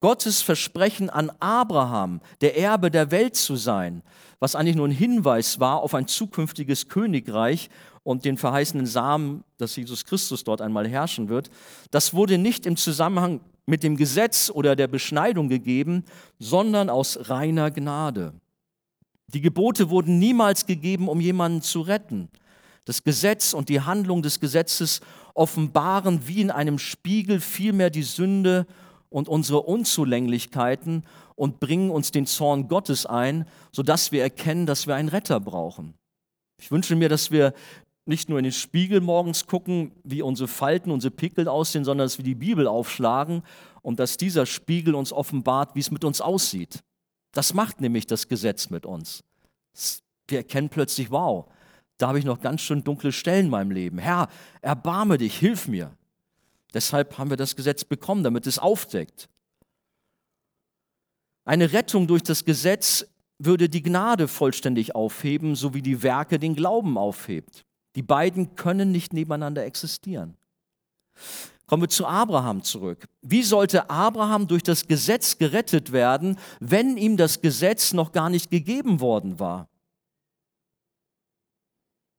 Gottes 0.00 0.40
Versprechen 0.40 1.10
an 1.10 1.30
Abraham, 1.38 2.22
der 2.40 2.56
Erbe 2.56 2.90
der 2.90 3.10
Welt 3.10 3.36
zu 3.36 3.56
sein, 3.56 4.02
was 4.38 4.54
eigentlich 4.54 4.76
nur 4.76 4.88
ein 4.88 4.92
Hinweis 4.92 5.60
war 5.60 5.80
auf 5.80 5.94
ein 5.94 6.06
zukünftiges 6.06 6.88
Königreich 6.88 7.68
und 8.06 8.24
den 8.24 8.38
verheißenen 8.38 8.86
Samen, 8.86 9.42
dass 9.58 9.74
Jesus 9.74 10.04
Christus 10.04 10.44
dort 10.44 10.60
einmal 10.60 10.86
herrschen 10.86 11.28
wird, 11.28 11.50
das 11.90 12.14
wurde 12.14 12.38
nicht 12.38 12.64
im 12.64 12.76
Zusammenhang 12.76 13.40
mit 13.66 13.82
dem 13.82 13.96
Gesetz 13.96 14.48
oder 14.48 14.76
der 14.76 14.86
Beschneidung 14.86 15.48
gegeben, 15.48 16.04
sondern 16.38 16.88
aus 16.88 17.28
reiner 17.28 17.72
Gnade. 17.72 18.32
Die 19.34 19.40
Gebote 19.40 19.90
wurden 19.90 20.20
niemals 20.20 20.66
gegeben, 20.66 21.08
um 21.08 21.20
jemanden 21.20 21.62
zu 21.62 21.80
retten. 21.80 22.28
Das 22.84 23.02
Gesetz 23.02 23.52
und 23.52 23.68
die 23.68 23.80
Handlung 23.80 24.22
des 24.22 24.38
Gesetzes 24.38 25.00
offenbaren 25.34 26.28
wie 26.28 26.42
in 26.42 26.52
einem 26.52 26.78
Spiegel 26.78 27.40
vielmehr 27.40 27.90
die 27.90 28.04
Sünde 28.04 28.68
und 29.10 29.28
unsere 29.28 29.62
Unzulänglichkeiten 29.62 31.02
und 31.34 31.58
bringen 31.58 31.90
uns 31.90 32.12
den 32.12 32.26
Zorn 32.26 32.68
Gottes 32.68 33.04
ein, 33.04 33.48
sodass 33.72 34.12
wir 34.12 34.22
erkennen, 34.22 34.64
dass 34.64 34.86
wir 34.86 34.94
einen 34.94 35.08
Retter 35.08 35.40
brauchen. 35.40 35.94
Ich 36.58 36.70
wünsche 36.70 36.96
mir, 36.96 37.08
dass 37.08 37.30
wir 37.30 37.52
nicht 38.06 38.28
nur 38.28 38.38
in 38.38 38.44
den 38.44 38.52
Spiegel 38.52 39.00
morgens 39.00 39.46
gucken, 39.46 39.92
wie 40.04 40.22
unsere 40.22 40.48
Falten, 40.48 40.90
unsere 40.90 41.10
Pickel 41.10 41.48
aussehen, 41.48 41.84
sondern 41.84 42.06
dass 42.06 42.18
wir 42.18 42.24
die 42.24 42.36
Bibel 42.36 42.68
aufschlagen 42.68 43.42
und 43.82 43.98
dass 43.98 44.16
dieser 44.16 44.46
Spiegel 44.46 44.94
uns 44.94 45.12
offenbart, 45.12 45.74
wie 45.74 45.80
es 45.80 45.90
mit 45.90 46.04
uns 46.04 46.20
aussieht. 46.20 46.82
Das 47.32 47.52
macht 47.52 47.80
nämlich 47.80 48.06
das 48.06 48.28
Gesetz 48.28 48.70
mit 48.70 48.86
uns. 48.86 49.24
Wir 50.28 50.38
erkennen 50.38 50.68
plötzlich, 50.68 51.10
wow, 51.10 51.46
da 51.98 52.08
habe 52.08 52.18
ich 52.18 52.24
noch 52.24 52.40
ganz 52.40 52.62
schön 52.62 52.84
dunkle 52.84 53.12
Stellen 53.12 53.46
in 53.46 53.50
meinem 53.50 53.72
Leben. 53.72 53.98
Herr, 53.98 54.28
erbarme 54.62 55.18
dich, 55.18 55.36
hilf 55.36 55.66
mir. 55.66 55.96
Deshalb 56.72 57.18
haben 57.18 57.30
wir 57.30 57.36
das 57.36 57.56
Gesetz 57.56 57.84
bekommen, 57.84 58.22
damit 58.22 58.46
es 58.46 58.58
aufdeckt. 58.58 59.28
Eine 61.44 61.72
Rettung 61.72 62.06
durch 62.06 62.22
das 62.22 62.44
Gesetz 62.44 63.06
würde 63.38 63.68
die 63.68 63.82
Gnade 63.82 64.28
vollständig 64.28 64.94
aufheben, 64.94 65.54
so 65.54 65.74
wie 65.74 65.82
die 65.82 66.02
Werke 66.02 66.38
den 66.38 66.54
Glauben 66.54 66.96
aufhebt. 66.96 67.65
Die 67.96 68.02
beiden 68.02 68.54
können 68.54 68.92
nicht 68.92 69.12
nebeneinander 69.12 69.64
existieren. 69.64 70.36
Kommen 71.66 71.82
wir 71.82 71.88
zu 71.88 72.06
Abraham 72.06 72.62
zurück. 72.62 73.06
Wie 73.22 73.42
sollte 73.42 73.90
Abraham 73.90 74.46
durch 74.46 74.62
das 74.62 74.86
Gesetz 74.86 75.36
gerettet 75.38 75.90
werden, 75.90 76.38
wenn 76.60 76.96
ihm 76.96 77.16
das 77.16 77.40
Gesetz 77.40 77.92
noch 77.92 78.12
gar 78.12 78.30
nicht 78.30 78.50
gegeben 78.50 79.00
worden 79.00 79.40
war? 79.40 79.68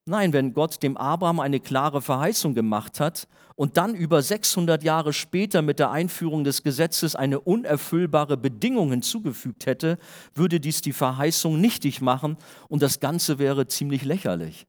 Nein, 0.05 0.33
wenn 0.33 0.53
Gott 0.53 0.83
dem 0.83 0.97
Abraham 0.97 1.39
eine 1.39 1.59
klare 1.59 2.01
Verheißung 2.01 2.55
gemacht 2.55 2.99
hat 2.99 3.27
und 3.55 3.77
dann 3.77 3.93
über 3.93 4.21
600 4.21 4.81
Jahre 4.83 5.11
später 5.11 5.61
mit 5.61 5.79
der 5.79 5.91
Einführung 5.91 6.43
des 6.43 6.63
Gesetzes 6.63 7.15
eine 7.15 7.41
unerfüllbare 7.41 8.37
Bedingung 8.37 8.91
hinzugefügt 8.91 9.65
hätte, 9.65 9.97
würde 10.33 10.59
dies 10.61 10.81
die 10.81 10.93
Verheißung 10.93 11.59
nichtig 11.59 12.01
machen 12.01 12.37
und 12.69 12.81
das 12.81 12.99
Ganze 12.99 13.37
wäre 13.37 13.67
ziemlich 13.67 14.03
lächerlich. 14.03 14.65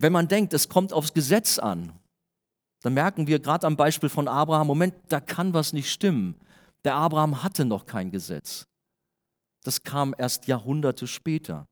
Wenn 0.00 0.12
man 0.12 0.28
denkt, 0.28 0.54
es 0.54 0.68
kommt 0.68 0.92
aufs 0.92 1.12
Gesetz 1.12 1.58
an, 1.58 1.92
dann 2.82 2.94
merken 2.94 3.26
wir 3.26 3.40
gerade 3.40 3.66
am 3.66 3.76
Beispiel 3.76 4.08
von 4.08 4.28
Abraham, 4.28 4.68
Moment, 4.68 4.94
da 5.08 5.18
kann 5.18 5.54
was 5.54 5.72
nicht 5.72 5.90
stimmen. 5.90 6.36
Der 6.84 6.94
Abraham 6.94 7.42
hatte 7.42 7.64
noch 7.64 7.84
kein 7.84 8.12
Gesetz. 8.12 8.68
Das 9.64 9.82
kam 9.82 10.14
erst 10.16 10.46
Jahrhunderte 10.46 11.08
später. 11.08 11.66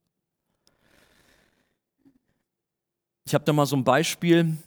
Ich 3.25 3.33
habe 3.33 3.45
da 3.45 3.53
mal 3.53 3.65
so 3.65 3.77
ein 3.77 3.85
Beispiel. 3.85 4.57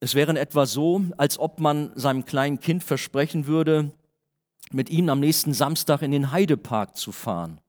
Es 0.00 0.16
wäre 0.16 0.32
in 0.32 0.36
etwa 0.36 0.66
so, 0.66 1.04
als 1.16 1.38
ob 1.38 1.60
man 1.60 1.92
seinem 1.94 2.24
kleinen 2.24 2.58
Kind 2.58 2.82
versprechen 2.82 3.46
würde, 3.46 3.92
mit 4.72 4.90
ihm 4.90 5.08
am 5.10 5.20
nächsten 5.20 5.54
Samstag 5.54 6.02
in 6.02 6.10
den 6.10 6.32
Heidepark 6.32 6.96
zu 6.96 7.12
fahren. 7.12 7.60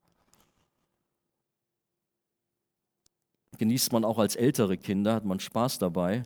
Genießt 3.58 3.92
man 3.92 4.06
auch 4.06 4.20
als 4.20 4.36
ältere 4.36 4.78
Kinder, 4.78 5.16
hat 5.16 5.26
man 5.26 5.40
Spaß 5.40 5.80
dabei. 5.80 6.24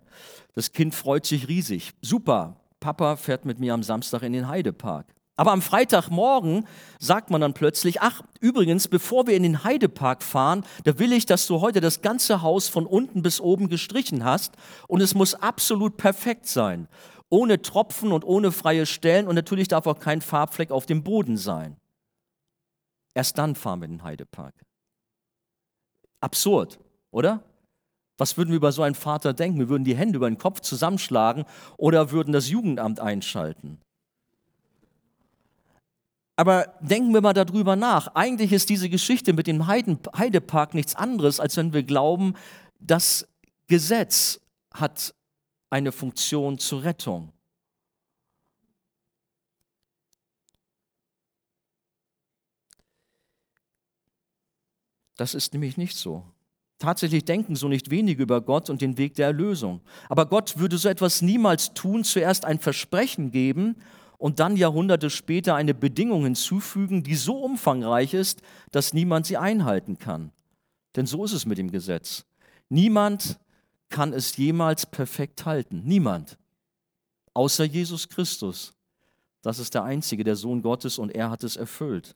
Das 0.55 0.71
Kind 0.71 0.95
freut 0.95 1.25
sich 1.25 1.47
riesig. 1.47 1.93
Super, 2.01 2.57
Papa 2.79 3.15
fährt 3.15 3.45
mit 3.45 3.59
mir 3.59 3.73
am 3.73 3.83
Samstag 3.83 4.23
in 4.23 4.33
den 4.33 4.47
Heidepark. 4.47 5.05
Aber 5.39 5.53
am 5.53 5.61
Freitagmorgen 5.61 6.67
sagt 6.99 7.29
man 7.29 7.39
dann 7.39 7.53
plötzlich, 7.53 8.01
ach, 8.01 8.23
übrigens, 8.41 8.89
bevor 8.89 9.25
wir 9.25 9.37
in 9.37 9.43
den 9.43 9.63
Heidepark 9.63 10.21
fahren, 10.21 10.65
da 10.83 10.99
will 10.99 11.13
ich, 11.13 11.25
dass 11.25 11.47
du 11.47 11.61
heute 11.61 11.79
das 11.79 12.01
ganze 12.01 12.41
Haus 12.41 12.67
von 12.67 12.85
unten 12.85 13.21
bis 13.21 13.39
oben 13.39 13.69
gestrichen 13.69 14.25
hast 14.25 14.55
und 14.89 14.99
es 14.99 15.15
muss 15.15 15.35
absolut 15.35 15.95
perfekt 15.95 16.45
sein. 16.45 16.89
Ohne 17.29 17.61
Tropfen 17.61 18.11
und 18.11 18.25
ohne 18.25 18.51
freie 18.51 18.85
Stellen 18.85 19.29
und 19.29 19.35
natürlich 19.35 19.69
darf 19.69 19.87
auch 19.87 19.99
kein 19.99 20.19
Farbfleck 20.19 20.71
auf 20.71 20.85
dem 20.85 21.03
Boden 21.03 21.37
sein. 21.37 21.77
Erst 23.13 23.37
dann 23.37 23.55
fahren 23.55 23.79
wir 23.79 23.85
in 23.85 23.91
den 23.91 24.03
Heidepark. 24.03 24.53
Absurd 26.19 26.79
oder? 27.11 27.43
Was 28.17 28.37
würden 28.37 28.49
wir 28.49 28.57
über 28.57 28.71
so 28.71 28.83
einen 28.83 28.95
Vater 28.95 29.33
denken? 29.33 29.59
Wir 29.59 29.69
würden 29.69 29.85
die 29.85 29.95
Hände 29.95 30.17
über 30.17 30.29
den 30.29 30.37
Kopf 30.37 30.59
zusammenschlagen 30.59 31.45
oder 31.77 32.11
würden 32.11 32.33
das 32.33 32.49
Jugendamt 32.49 32.99
einschalten. 32.99 33.79
Aber 36.35 36.73
denken 36.79 37.13
wir 37.13 37.21
mal 37.21 37.33
darüber 37.33 37.75
nach. 37.75 38.15
Eigentlich 38.15 38.53
ist 38.53 38.69
diese 38.69 38.89
Geschichte 38.89 39.33
mit 39.33 39.47
dem 39.47 39.67
Heidepark 39.67 40.73
nichts 40.73 40.95
anderes, 40.95 41.39
als 41.39 41.57
wenn 41.57 41.73
wir 41.73 41.83
glauben, 41.83 42.35
das 42.79 43.27
Gesetz 43.67 44.39
hat 44.73 45.13
eine 45.69 45.91
Funktion 45.91 46.57
zur 46.57 46.83
Rettung. 46.83 47.33
Das 55.17 55.33
ist 55.33 55.51
nämlich 55.51 55.75
nicht 55.75 55.97
so. 55.97 56.23
Tatsächlich 56.79 57.25
denken 57.25 57.57
so 57.57 57.67
nicht 57.67 57.89
wenige 57.89 58.23
über 58.23 58.39
Gott 58.39 58.69
und 58.69 58.81
den 58.81 58.97
Weg 58.97 59.15
der 59.15 59.27
Erlösung. 59.27 59.81
Aber 60.07 60.25
Gott 60.25 60.57
würde 60.57 60.77
so 60.77 60.87
etwas 60.87 61.21
niemals 61.21 61.73
tun, 61.73 62.05
zuerst 62.05 62.45
ein 62.45 62.57
Versprechen 62.57 63.31
geben 63.31 63.75
und 64.17 64.39
dann 64.39 64.55
Jahrhunderte 64.55 65.09
später 65.09 65.55
eine 65.55 65.73
Bedingung 65.73 66.23
hinzufügen, 66.23 67.03
die 67.03 67.15
so 67.15 67.37
umfangreich 67.43 68.13
ist, 68.13 68.41
dass 68.71 68.93
niemand 68.93 69.25
sie 69.25 69.37
einhalten 69.37 69.99
kann. 69.99 70.31
Denn 70.95 71.05
so 71.05 71.25
ist 71.25 71.33
es 71.33 71.45
mit 71.45 71.57
dem 71.57 71.69
Gesetz. 71.69 72.25
Niemand 72.69 73.39
kann 73.89 74.13
es 74.13 74.37
jemals 74.37 74.85
perfekt 74.85 75.45
halten. 75.45 75.81
Niemand. 75.83 76.37
Außer 77.33 77.65
Jesus 77.65 78.07
Christus. 78.07 78.73
Das 79.41 79.59
ist 79.59 79.73
der 79.73 79.83
Einzige, 79.83 80.23
der 80.23 80.35
Sohn 80.35 80.61
Gottes, 80.61 80.97
und 80.97 81.11
er 81.11 81.29
hat 81.29 81.43
es 81.43 81.55
erfüllt. 81.55 82.15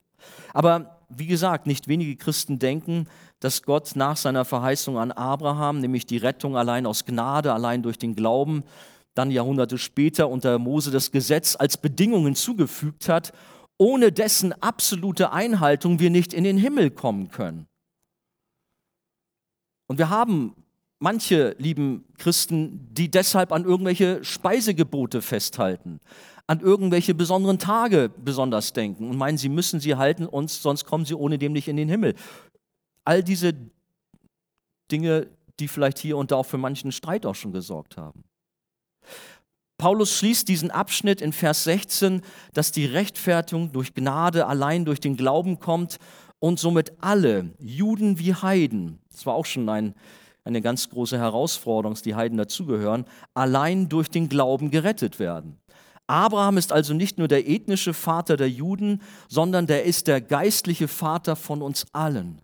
Aber 0.54 1.00
wie 1.10 1.28
gesagt, 1.28 1.68
nicht 1.68 1.88
wenige 1.88 2.16
Christen 2.16 2.60
denken, 2.60 3.08
dass 3.40 3.64
Gott 3.64 3.96
nach 3.96 4.18
seiner 4.18 4.46
Verheißung 4.46 4.98
an 4.98 5.12
Abraham, 5.12 5.80
nämlich 5.80 6.06
die 6.06 6.18
Rettung 6.18 6.56
allein 6.58 6.86
aus 6.86 7.06
Gnade, 7.06 7.54
allein 7.54 7.84
durch 7.84 7.98
den 7.98 8.16
Glauben, 8.16 8.64
dann 9.16 9.32
Jahrhunderte 9.32 9.78
später 9.78 10.30
unter 10.30 10.58
Mose 10.60 10.92
das 10.92 11.12
Gesetz 11.12 11.56
als 11.56 11.78
Bedingung 11.78 12.26
hinzugefügt 12.26 13.10
hat, 13.10 13.32
ohne 13.78 14.12
dessen 14.12 14.54
absolute 14.62 15.32
Einhaltung 15.32 16.00
wir 16.00 16.10
nicht 16.10 16.34
in 16.34 16.44
den 16.44 16.58
Himmel 16.58 16.90
kommen 16.90 17.30
können. 17.30 17.68
Und 19.88 19.98
wir 19.98 20.10
haben 20.10 20.56
manche 21.00 21.56
lieben 21.60 22.06
Christen, 22.18 22.88
die 22.94 23.12
deshalb 23.12 23.52
an 23.52 23.66
irgendwelche 23.66 24.24
Speisegebote 24.24 25.22
festhalten, 25.22 26.00
an 26.54 26.60
irgendwelche 26.60 27.16
besonderen 27.16 27.58
Tage 27.58 28.12
besonders 28.16 28.74
denken 28.74 29.10
und 29.10 29.18
meinen, 29.18 29.40
sie 29.40 29.50
müssen 29.50 29.80
sie 29.80 29.96
halten, 29.96 30.28
und 30.28 30.52
sonst 30.52 30.86
kommen 30.86 31.04
sie 31.04 31.16
ohne 31.16 31.40
dem 31.40 31.52
nicht 31.52 31.68
in 31.68 31.78
den 31.78 31.90
Himmel. 31.90 32.14
All 33.04 33.24
diese 33.24 33.56
Dinge, 34.92 35.28
die 35.60 35.68
vielleicht 35.68 35.98
hier 35.98 36.16
und 36.16 36.30
da 36.30 36.36
auch 36.36 36.46
für 36.46 36.60
manchen 36.60 36.92
Streit 36.92 37.26
auch 37.26 37.34
schon 37.34 37.54
gesorgt 37.54 37.98
haben. 37.98 38.24
Paulus 39.80 40.16
schließt 40.16 40.48
diesen 40.48 40.70
Abschnitt 40.70 41.22
in 41.22 41.34
Vers 41.34 41.64
16, 41.64 42.22
dass 42.54 42.72
die 42.72 42.86
Rechtfertigung 42.86 43.72
durch 43.72 43.96
Gnade 43.96 44.46
allein 44.46 44.86
durch 44.86 45.00
den 45.00 45.18
Glauben 45.18 45.60
kommt 45.60 45.98
und 46.38 46.60
somit 46.60 46.94
alle, 47.00 47.50
Juden 47.58 48.20
wie 48.20 48.36
Heiden, 48.36 49.00
das 49.12 49.26
war 49.26 49.34
auch 49.34 49.48
schon 49.48 49.68
ein, 49.70 49.96
eine 50.44 50.62
ganz 50.62 50.88
große 50.92 51.18
Herausforderung, 51.18 51.96
dass 51.96 52.04
die 52.04 52.14
Heiden 52.14 52.38
dazugehören, 52.38 53.06
allein 53.34 53.90
durch 53.90 54.12
den 54.12 54.30
Glauben 54.30 54.70
gerettet 54.70 55.18
werden. 55.18 55.58
Abraham 56.08 56.58
ist 56.58 56.74
also 56.74 56.94
nicht 56.94 57.18
nur 57.18 57.28
der 57.28 57.48
ethnische 57.48 57.94
Vater 57.94 58.36
der 58.36 58.50
Juden, 58.50 59.02
sondern 59.30 59.68
der 59.68 59.84
ist 59.86 60.08
der 60.08 60.22
geistliche 60.22 60.88
Vater 60.88 61.36
von 61.36 61.62
uns 61.62 61.86
allen. 61.94 62.42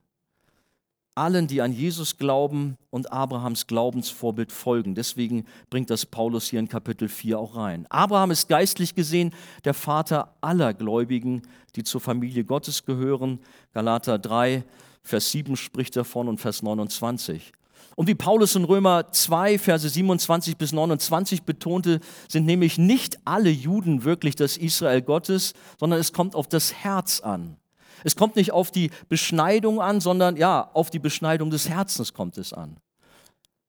allen, 1.16 1.48
die 1.48 1.62
an 1.62 1.74
Jesus 1.74 2.18
glauben 2.18 2.78
und 2.92 3.12
Abrahams 3.12 3.68
Glaubensvorbild 3.68 4.54
folgen. 4.54 4.96
Deswegen 4.96 5.46
bringt 5.70 5.90
das 5.90 6.06
Paulus 6.06 6.48
hier 6.48 6.60
in 6.60 6.70
Kapitel 6.70 7.10
4 7.10 7.38
auch 7.38 7.58
rein. 7.58 7.86
Abraham 7.90 8.32
ist 8.32 8.48
geistlich 8.48 8.96
gesehen 8.96 9.34
der 9.66 9.74
Vater 9.74 10.34
aller 10.40 10.74
Gläubigen, 10.74 11.42
die 11.76 11.84
zur 11.84 12.00
Familie 12.00 12.46
Gottes 12.46 12.86
gehören. 12.86 13.40
Galater 13.74 14.18
3, 14.18 14.64
Vers 15.04 15.32
7 15.32 15.58
spricht 15.58 15.98
davon 15.98 16.30
und 16.30 16.40
Vers 16.40 16.64
29. 16.64 17.52
Und 18.00 18.08
wie 18.08 18.16
Paulus 18.16 18.56
in 18.56 18.64
Römer 18.64 19.12
2, 19.12 19.60
Verse 19.60 19.90
27 19.90 20.56
bis 20.56 20.72
29 20.72 21.44
betonte, 21.44 22.00
sind 22.30 22.46
nämlich 22.46 22.78
nicht 22.78 23.20
alle 23.26 23.50
Juden 23.50 24.06
wirklich 24.06 24.38
das 24.38 24.56
Israel 24.56 25.02
Gottes, 25.02 25.52
sondern 25.78 26.00
es 26.00 26.14
kommt 26.14 26.34
auf 26.34 26.48
das 26.48 26.74
Herz 26.74 27.20
an. 27.20 27.58
Es 28.06 28.16
kommt 28.16 28.38
nicht 28.38 28.54
auf 28.54 28.72
die 28.72 28.92
Beschneidung 29.10 29.82
an, 29.82 30.00
sondern 30.00 30.38
ja, 30.38 30.70
auf 30.74 30.90
die 30.90 31.00
Beschneidung 31.00 31.50
des 31.50 31.68
Herzens 31.68 32.14
kommt 32.14 32.38
es 32.38 32.54
an. 32.54 32.78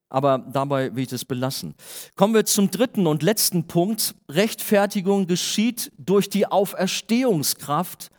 Aber 0.08 0.38
dabei 0.38 0.94
will 0.94 1.02
ich 1.02 1.10
das 1.10 1.24
belassen. 1.24 1.74
Kommen 2.14 2.32
wir 2.32 2.44
zum 2.44 2.70
dritten 2.70 3.08
und 3.08 3.24
letzten 3.24 3.66
Punkt. 3.66 4.14
Rechtfertigung 4.28 5.26
geschieht 5.26 5.90
durch 5.98 6.30
die 6.30 6.46
Auferstehungskraft 6.46 8.10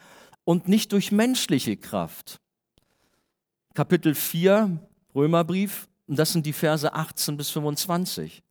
und 0.43 0.67
nicht 0.67 0.91
durch 0.91 1.13
menschliche 1.13 1.77
Kraft. 1.77 2.41
Kapitel 3.73 4.13
4, 4.13 4.77
Römerbrief, 5.15 5.87
und 6.11 6.19
das 6.19 6.33
sind 6.33 6.45
die 6.45 6.51
Verse 6.51 6.93
18 6.93 7.37
bis 7.37 7.51
25. 7.51 8.43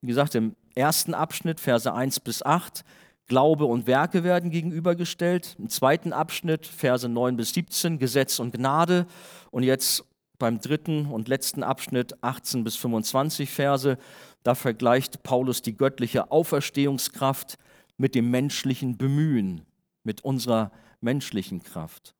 Wie 0.00 0.06
gesagt, 0.06 0.36
im 0.36 0.54
ersten 0.76 1.12
Abschnitt, 1.12 1.58
Verse 1.58 1.92
1 1.92 2.20
bis 2.20 2.40
8, 2.44 2.84
Glaube 3.26 3.64
und 3.64 3.88
Werke 3.88 4.22
werden 4.22 4.52
gegenübergestellt. 4.52 5.56
Im 5.58 5.70
zweiten 5.70 6.12
Abschnitt, 6.12 6.68
Verse 6.68 7.08
9 7.08 7.36
bis 7.36 7.52
17, 7.52 7.98
Gesetz 7.98 8.38
und 8.38 8.52
Gnade. 8.52 9.08
Und 9.50 9.64
jetzt 9.64 10.04
beim 10.38 10.60
dritten 10.60 11.06
und 11.06 11.26
letzten 11.26 11.64
Abschnitt, 11.64 12.22
18 12.22 12.62
bis 12.62 12.76
25 12.76 13.50
Verse, 13.50 13.98
da 14.44 14.54
vergleicht 14.54 15.24
Paulus 15.24 15.62
die 15.62 15.76
göttliche 15.76 16.30
Auferstehungskraft 16.30 17.58
mit 17.96 18.14
dem 18.14 18.30
menschlichen 18.30 18.96
Bemühen, 18.96 19.62
mit 20.04 20.20
unserer 20.20 20.70
menschlichen 21.00 21.60
Kraft. 21.60 22.14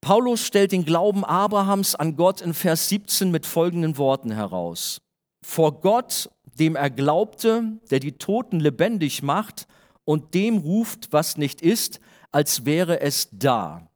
Paulus 0.00 0.46
stellt 0.46 0.72
den 0.72 0.84
Glauben 0.84 1.24
Abrahams 1.24 1.94
an 1.94 2.16
Gott 2.16 2.40
in 2.40 2.54
Vers 2.54 2.88
17 2.88 3.30
mit 3.30 3.46
folgenden 3.46 3.98
Worten 3.98 4.30
heraus. 4.30 5.00
Vor 5.42 5.80
Gott 5.80 6.30
dem 6.58 6.76
er 6.76 6.90
glaubte, 6.90 7.78
der 7.90 8.00
die 8.00 8.12
Toten 8.12 8.60
lebendig 8.60 9.22
macht 9.22 9.66
und 10.04 10.34
dem 10.34 10.58
ruft, 10.58 11.12
was 11.12 11.36
nicht 11.36 11.62
ist, 11.62 12.00
als 12.30 12.64
wäre 12.64 13.00
es 13.00 13.28
da. 13.32 13.88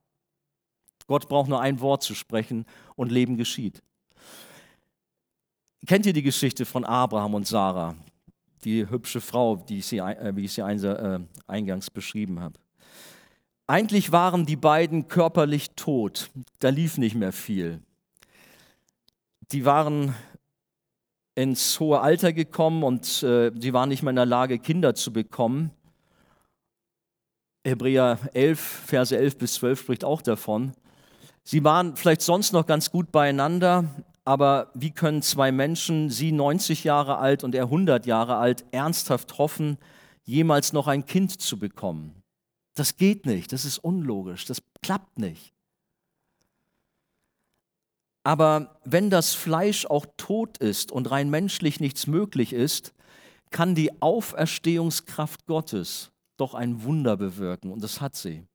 Gott 1.06 1.28
braucht 1.28 1.48
nur 1.48 1.60
ein 1.60 1.80
Wort 1.80 2.02
zu 2.02 2.14
sprechen 2.14 2.64
und 2.94 3.10
Leben 3.10 3.36
geschieht. 3.36 3.82
Kennt 5.86 6.06
ihr 6.06 6.12
die 6.12 6.22
Geschichte 6.22 6.64
von 6.64 6.84
Abraham 6.84 7.34
und 7.34 7.46
Sarah? 7.46 7.96
Die 8.64 8.88
hübsche 8.88 9.20
Frau, 9.20 9.56
die 9.56 9.78
ich 9.78 9.86
sie, 9.86 9.98
äh, 9.98 10.34
wie 10.36 10.44
ich 10.44 10.52
sie 10.52 10.60
äh, 10.60 11.20
eingangs 11.48 11.90
beschrieben 11.90 12.38
habe. 12.38 12.61
Eigentlich 13.66 14.12
waren 14.12 14.44
die 14.44 14.56
beiden 14.56 15.08
körperlich 15.08 15.70
tot. 15.76 16.30
Da 16.58 16.68
lief 16.68 16.98
nicht 16.98 17.14
mehr 17.14 17.32
viel. 17.32 17.80
Die 19.52 19.64
waren 19.64 20.14
ins 21.34 21.78
hohe 21.80 22.00
Alter 22.00 22.32
gekommen 22.32 22.82
und 22.82 23.22
äh, 23.22 23.50
sie 23.58 23.72
waren 23.72 23.88
nicht 23.88 24.02
mehr 24.02 24.10
in 24.10 24.16
der 24.16 24.26
Lage, 24.26 24.58
Kinder 24.58 24.94
zu 24.94 25.12
bekommen. 25.12 25.70
Hebräer 27.64 28.18
11, 28.34 28.60
Verse 28.60 29.16
11 29.16 29.38
bis 29.38 29.54
12 29.54 29.80
spricht 29.80 30.04
auch 30.04 30.20
davon. 30.20 30.72
Sie 31.44 31.64
waren 31.64 31.96
vielleicht 31.96 32.22
sonst 32.22 32.52
noch 32.52 32.66
ganz 32.66 32.90
gut 32.90 33.12
beieinander, 33.12 33.84
aber 34.24 34.70
wie 34.74 34.90
können 34.90 35.22
zwei 35.22 35.52
Menschen, 35.52 36.10
sie 36.10 36.32
90 36.32 36.84
Jahre 36.84 37.18
alt 37.18 37.44
und 37.44 37.54
er 37.54 37.64
100 37.64 38.06
Jahre 38.06 38.36
alt, 38.36 38.64
ernsthaft 38.72 39.38
hoffen, 39.38 39.78
jemals 40.24 40.72
noch 40.72 40.86
ein 40.86 41.06
Kind 41.06 41.40
zu 41.40 41.58
bekommen? 41.58 42.21
Das 42.74 42.96
geht 42.96 43.26
nicht, 43.26 43.52
das 43.52 43.64
ist 43.64 43.78
unlogisch, 43.78 44.44
das 44.46 44.62
klappt 44.82 45.18
nicht. 45.18 45.52
Aber 48.24 48.80
wenn 48.84 49.10
das 49.10 49.34
Fleisch 49.34 49.84
auch 49.86 50.06
tot 50.16 50.58
ist 50.58 50.92
und 50.92 51.10
rein 51.10 51.28
menschlich 51.28 51.80
nichts 51.80 52.06
möglich 52.06 52.52
ist, 52.52 52.94
kann 53.50 53.74
die 53.74 54.00
Auferstehungskraft 54.00 55.46
Gottes 55.46 56.12
doch 56.36 56.54
ein 56.54 56.82
Wunder 56.84 57.16
bewirken. 57.16 57.70
Und 57.70 57.82
das 57.82 58.00
hat 58.00 58.16
sie. 58.16 58.46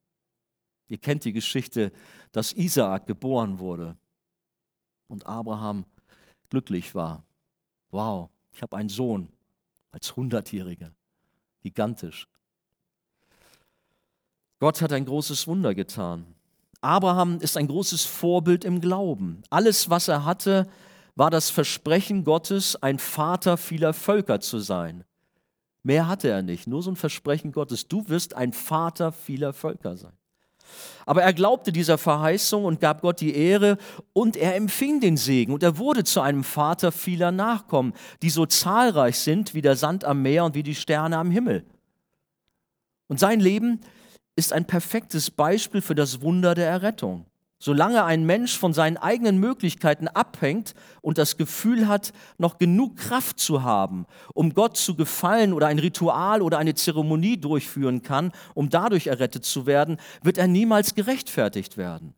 Ihr 0.87 0.97
kennt 0.97 1.25
die 1.25 1.33
Geschichte, 1.33 1.91
dass 2.31 2.53
Isaak 2.53 3.07
geboren 3.07 3.59
wurde 3.59 3.97
und 5.07 5.25
Abraham 5.25 5.85
glücklich 6.49 6.95
war. 6.95 7.23
Wow, 7.91 8.29
ich 8.53 8.61
habe 8.61 8.77
einen 8.77 8.89
Sohn 8.89 9.29
als 9.91 10.15
Hundertjähriger. 10.15 10.93
Gigantisch. 11.61 12.27
Gott 14.59 14.81
hat 14.81 14.91
ein 14.93 15.05
großes 15.05 15.47
Wunder 15.47 15.75
getan. 15.75 16.25
Abraham 16.81 17.39
ist 17.39 17.57
ein 17.57 17.67
großes 17.67 18.05
Vorbild 18.05 18.65
im 18.65 18.81
Glauben. 18.81 19.41
Alles, 19.49 19.89
was 19.89 20.07
er 20.07 20.25
hatte, 20.25 20.67
war 21.15 21.29
das 21.29 21.49
Versprechen 21.49 22.23
Gottes, 22.23 22.81
ein 22.81 22.99
Vater 22.99 23.57
vieler 23.57 23.93
Völker 23.93 24.39
zu 24.39 24.59
sein. 24.59 25.03
Mehr 25.83 26.07
hatte 26.07 26.29
er 26.29 26.41
nicht, 26.41 26.67
nur 26.67 26.83
so 26.83 26.91
ein 26.91 26.95
Versprechen 26.95 27.51
Gottes. 27.51 27.87
Du 27.87 28.07
wirst 28.09 28.35
ein 28.35 28.53
Vater 28.53 29.11
vieler 29.11 29.53
Völker 29.53 29.97
sein. 29.97 30.13
Aber 31.05 31.23
er 31.23 31.33
glaubte 31.33 31.71
dieser 31.71 31.97
Verheißung 31.97 32.65
und 32.65 32.81
gab 32.81 33.01
Gott 33.01 33.21
die 33.21 33.35
Ehre 33.35 33.77
und 34.13 34.35
er 34.35 34.55
empfing 34.55 34.99
den 34.99 35.17
Segen 35.17 35.53
und 35.53 35.63
er 35.63 35.77
wurde 35.77 36.03
zu 36.03 36.19
einem 36.19 36.43
Vater 36.43 36.91
vieler 36.91 37.31
Nachkommen, 37.31 37.93
die 38.21 38.29
so 38.29 38.45
zahlreich 38.45 39.17
sind 39.17 39.53
wie 39.53 39.61
der 39.61 39.77
Sand 39.77 40.03
am 40.03 40.21
Meer 40.21 40.43
und 40.43 40.55
wie 40.55 40.63
die 40.63 40.75
Sterne 40.75 41.17
am 41.17 41.31
Himmel. 41.31 41.65
Und 43.07 43.19
sein 43.19 43.39
Leben 43.39 43.79
ist 44.37 44.53
ein 44.53 44.65
perfektes 44.65 45.31
Beispiel 45.31 45.81
für 45.81 45.95
das 45.95 46.21
Wunder 46.21 46.55
der 46.55 46.69
Errettung. 46.69 47.25
Solange 47.59 48.03
ein 48.03 48.23
Mensch 48.23 48.55
von 48.55 48.71
seinen 48.71 48.97
eigenen 48.97 49.39
Möglichkeiten 49.39 50.07
abhängt 50.07 50.75
und 51.01 51.17
das 51.17 51.37
Gefühl 51.37 51.87
hat, 51.87 52.13
noch 52.37 52.59
genug 52.59 52.97
Kraft 52.97 53.39
zu 53.39 53.63
haben, 53.63 54.05
um 54.35 54.53
Gott 54.53 54.77
zu 54.77 54.95
gefallen 54.95 55.53
oder 55.53 55.65
ein 55.65 55.79
Ritual 55.79 56.43
oder 56.43 56.59
eine 56.59 56.75
Zeremonie 56.75 57.37
durchführen 57.37 58.03
kann, 58.03 58.31
um 58.53 58.69
dadurch 58.69 59.07
errettet 59.07 59.43
zu 59.43 59.65
werden, 59.65 59.97
wird 60.21 60.37
er 60.37 60.47
niemals 60.47 60.93
gerechtfertigt 60.93 61.77
werden. 61.77 62.13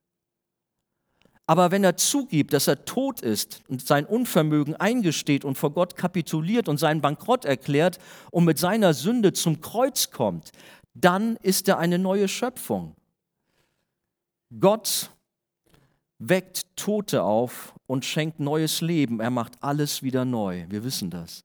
Aber 1.49 1.71
wenn 1.71 1.83
er 1.83 1.97
zugibt, 1.97 2.53
dass 2.53 2.67
er 2.67 2.85
tot 2.85 3.21
ist 3.21 3.63
und 3.67 3.83
sein 3.83 4.05
Unvermögen 4.05 4.75
eingesteht 4.75 5.43
und 5.43 5.57
vor 5.57 5.71
Gott 5.71 5.95
kapituliert 5.95 6.69
und 6.69 6.77
seinen 6.77 7.01
Bankrott 7.01 7.43
erklärt 7.43 7.97
und 8.29 8.45
mit 8.45 8.59
seiner 8.59 8.93
Sünde 8.93 9.33
zum 9.33 9.59
Kreuz 9.59 10.11
kommt, 10.11 10.51
dann 11.01 11.35
ist 11.37 11.67
er 11.67 11.77
eine 11.77 11.99
neue 11.99 12.27
Schöpfung. 12.27 12.95
Gott 14.59 15.11
weckt 16.17 16.65
Tote 16.75 17.23
auf 17.23 17.73
und 17.87 18.05
schenkt 18.05 18.39
neues 18.39 18.81
Leben. 18.81 19.19
Er 19.19 19.29
macht 19.29 19.53
alles 19.61 20.03
wieder 20.03 20.25
neu. 20.25 20.65
Wir 20.69 20.83
wissen 20.83 21.09
das. 21.09 21.43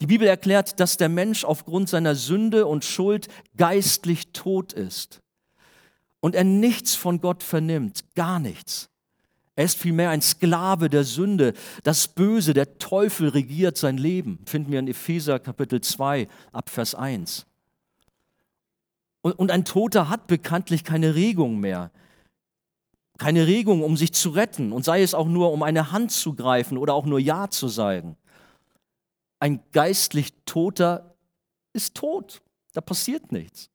Die 0.00 0.06
Bibel 0.06 0.26
erklärt, 0.26 0.80
dass 0.80 0.96
der 0.96 1.08
Mensch 1.08 1.44
aufgrund 1.44 1.88
seiner 1.88 2.14
Sünde 2.14 2.66
und 2.66 2.84
Schuld 2.84 3.28
geistlich 3.56 4.32
tot 4.32 4.72
ist 4.72 5.20
und 6.20 6.34
er 6.34 6.44
nichts 6.44 6.94
von 6.94 7.20
Gott 7.20 7.42
vernimmt, 7.42 8.04
gar 8.14 8.38
nichts. 8.38 8.88
Er 9.56 9.66
ist 9.66 9.78
vielmehr 9.78 10.10
ein 10.10 10.22
Sklave 10.22 10.88
der 10.88 11.04
Sünde. 11.04 11.52
Das 11.82 12.08
Böse, 12.08 12.54
der 12.54 12.78
Teufel 12.78 13.28
regiert 13.28 13.76
sein 13.76 13.98
Leben. 13.98 14.38
Finden 14.46 14.72
wir 14.72 14.78
in 14.78 14.88
Epheser 14.88 15.38
Kapitel 15.38 15.80
2 15.80 16.26
ab 16.50 16.70
Vers 16.70 16.94
1. 16.94 17.46
Und, 19.24 19.32
und 19.38 19.50
ein 19.50 19.64
Toter 19.64 20.10
hat 20.10 20.26
bekanntlich 20.26 20.84
keine 20.84 21.14
Regung 21.14 21.58
mehr. 21.58 21.90
Keine 23.16 23.46
Regung, 23.46 23.82
um 23.82 23.96
sich 23.96 24.12
zu 24.12 24.28
retten. 24.28 24.70
Und 24.70 24.84
sei 24.84 25.02
es 25.02 25.14
auch 25.14 25.26
nur, 25.26 25.50
um 25.50 25.62
eine 25.62 25.92
Hand 25.92 26.12
zu 26.12 26.34
greifen 26.34 26.76
oder 26.76 26.92
auch 26.92 27.06
nur 27.06 27.18
Ja 27.18 27.48
zu 27.48 27.68
sagen. 27.68 28.18
Ein 29.40 29.62
geistlich 29.72 30.34
Toter 30.44 31.16
ist 31.72 31.94
tot. 31.94 32.42
Da 32.74 32.82
passiert 32.82 33.32
nichts. 33.32 33.70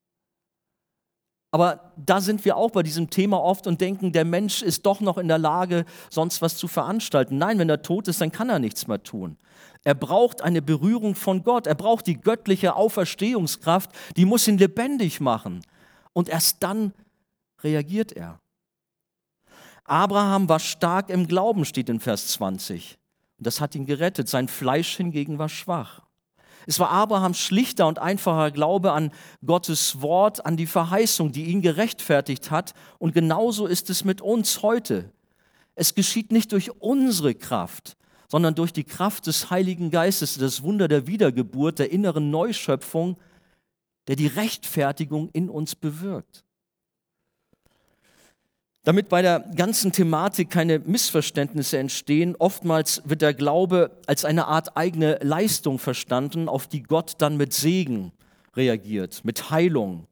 Aber 1.50 1.92
da 1.96 2.20
sind 2.20 2.44
wir 2.44 2.56
auch 2.56 2.70
bei 2.70 2.84
diesem 2.84 3.10
Thema 3.10 3.42
oft 3.42 3.66
und 3.66 3.80
denken, 3.80 4.12
der 4.12 4.24
Mensch 4.24 4.62
ist 4.62 4.86
doch 4.86 5.00
noch 5.00 5.18
in 5.18 5.26
der 5.26 5.38
Lage, 5.38 5.84
sonst 6.10 6.42
was 6.42 6.56
zu 6.56 6.68
veranstalten. 6.68 7.38
Nein, 7.38 7.58
wenn 7.58 7.68
er 7.68 7.82
tot 7.82 8.06
ist, 8.06 8.20
dann 8.20 8.30
kann 8.30 8.50
er 8.50 8.60
nichts 8.60 8.86
mehr 8.86 9.02
tun. 9.02 9.36
Er 9.84 9.94
braucht 9.94 10.42
eine 10.42 10.60
Berührung 10.60 11.14
von 11.14 11.42
Gott. 11.42 11.66
Er 11.66 11.74
braucht 11.74 12.06
die 12.06 12.20
göttliche 12.20 12.76
Auferstehungskraft, 12.76 13.90
die 14.16 14.24
muss 14.24 14.46
ihn 14.46 14.58
lebendig 14.58 15.20
machen. 15.20 15.62
Und 16.12 16.28
erst 16.28 16.62
dann 16.62 16.92
reagiert 17.62 18.12
er. 18.12 18.40
Abraham 19.84 20.48
war 20.48 20.60
stark 20.60 21.10
im 21.10 21.26
Glauben, 21.26 21.64
steht 21.64 21.88
in 21.88 22.00
Vers 22.00 22.28
20. 22.28 22.98
Und 23.38 23.46
das 23.46 23.60
hat 23.60 23.74
ihn 23.74 23.86
gerettet. 23.86 24.28
Sein 24.28 24.48
Fleisch 24.48 24.96
hingegen 24.96 25.38
war 25.38 25.48
schwach. 25.48 26.02
Es 26.66 26.78
war 26.78 26.90
Abrahams 26.90 27.38
schlichter 27.38 27.86
und 27.86 27.98
einfacher 27.98 28.50
Glaube 28.50 28.92
an 28.92 29.12
Gottes 29.44 30.02
Wort, 30.02 30.44
an 30.44 30.56
die 30.56 30.66
Verheißung, 30.66 31.32
die 31.32 31.46
ihn 31.46 31.62
gerechtfertigt 31.62 32.50
hat. 32.50 32.74
Und 32.98 33.14
genauso 33.14 33.66
ist 33.66 33.88
es 33.88 34.04
mit 34.04 34.20
uns 34.20 34.62
heute. 34.62 35.10
Es 35.74 35.94
geschieht 35.94 36.32
nicht 36.32 36.52
durch 36.52 36.70
unsere 36.80 37.34
Kraft, 37.34 37.96
sondern 38.30 38.54
durch 38.54 38.72
die 38.72 38.84
Kraft 38.84 39.26
des 39.26 39.50
Heiligen 39.50 39.90
Geistes, 39.90 40.38
das 40.38 40.62
Wunder 40.62 40.86
der 40.86 41.06
Wiedergeburt, 41.06 41.80
der 41.80 41.90
inneren 41.90 42.30
Neuschöpfung, 42.30 43.16
der 44.06 44.16
die 44.16 44.28
Rechtfertigung 44.28 45.30
in 45.32 45.50
uns 45.50 45.74
bewirkt. 45.74 46.44
Damit 48.84 49.08
bei 49.08 49.20
der 49.20 49.40
ganzen 49.56 49.92
Thematik 49.92 50.48
keine 50.48 50.78
Missverständnisse 50.78 51.76
entstehen, 51.76 52.34
oftmals 52.38 53.02
wird 53.04 53.20
der 53.20 53.34
Glaube 53.34 53.90
als 54.06 54.24
eine 54.24 54.46
Art 54.46 54.76
eigene 54.76 55.18
Leistung 55.22 55.78
verstanden, 55.78 56.48
auf 56.48 56.66
die 56.66 56.82
Gott 56.82 57.16
dann 57.18 57.36
mit 57.36 57.52
Segen 57.52 58.12
reagiert, 58.56 59.22
mit 59.24 59.50
Heilung, 59.50 60.06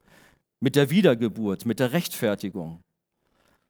mit 0.60 0.76
der 0.76 0.90
Wiedergeburt, 0.90 1.64
mit 1.64 1.80
der 1.80 1.92
Rechtfertigung. 1.92 2.82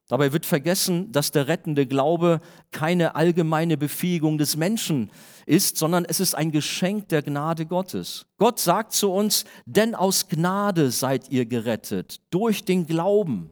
Dabei 0.09 0.33
wird 0.33 0.47
vergessen, 0.47 1.13
dass 1.13 1.33
der 1.33 1.49
rettende 1.49 1.87
Glaube 1.87 2.41
keine 2.71 3.15
allgemeine 3.15 3.77
Befähigung 3.77 4.39
des 4.39 4.57
Menschen 4.57 5.11
ist, 5.45 5.77
sondern 5.77 6.07
es 6.07 6.19
ist 6.19 6.35
ein 6.35 6.51
Geschenk 6.51 7.09
der 7.09 7.23
Gnade 7.23 7.67
Gottes. 7.67 8.27
Gott 8.39 8.59
sagt 8.59 8.93
zu 8.93 9.13
uns, 9.13 9.45
denn 9.67 9.95
aus 9.95 10.29
Gnade 10.29 10.91
seid 10.91 11.29
ihr 11.29 11.45
gerettet, 11.45 12.23
durch 12.31 12.65
den 12.65 12.87
Glauben 12.87 13.51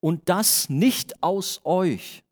und 0.00 0.28
das 0.28 0.68
nicht 0.68 1.22
aus 1.22 1.62
euch. 1.64 2.22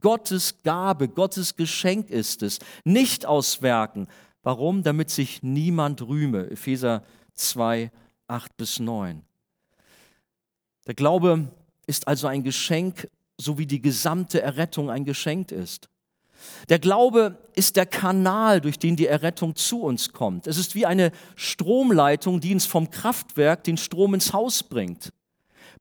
Gottes 0.00 0.62
Gabe, 0.62 1.08
Gottes 1.08 1.56
Geschenk 1.56 2.08
ist 2.08 2.42
es, 2.42 2.58
nicht 2.84 3.26
aus 3.26 3.60
Werken. 3.60 4.08
Warum? 4.42 4.82
Damit 4.82 5.10
sich 5.10 5.42
niemand 5.42 6.02
rühme. 6.02 6.50
Epheser 6.50 7.02
2, 7.34 7.90
8 8.28 8.56
bis 8.56 8.80
9. 8.80 9.22
Der 10.86 10.94
Glaube 10.94 11.48
ist 11.86 12.08
also 12.08 12.26
ein 12.26 12.42
Geschenk, 12.42 13.08
so 13.38 13.58
wie 13.58 13.66
die 13.66 13.82
gesamte 13.82 14.40
Errettung 14.40 14.90
ein 14.90 15.04
Geschenk 15.04 15.52
ist. 15.52 15.88
Der 16.68 16.78
Glaube 16.78 17.38
ist 17.54 17.76
der 17.76 17.86
Kanal, 17.86 18.60
durch 18.60 18.78
den 18.78 18.96
die 18.96 19.06
Errettung 19.06 19.56
zu 19.56 19.82
uns 19.82 20.12
kommt. 20.12 20.46
Es 20.46 20.58
ist 20.58 20.74
wie 20.74 20.86
eine 20.86 21.12
Stromleitung, 21.36 22.40
die 22.40 22.52
uns 22.52 22.66
vom 22.66 22.90
Kraftwerk 22.90 23.64
den 23.64 23.76
Strom 23.76 24.14
ins 24.14 24.32
Haus 24.32 24.62
bringt. 24.62 25.10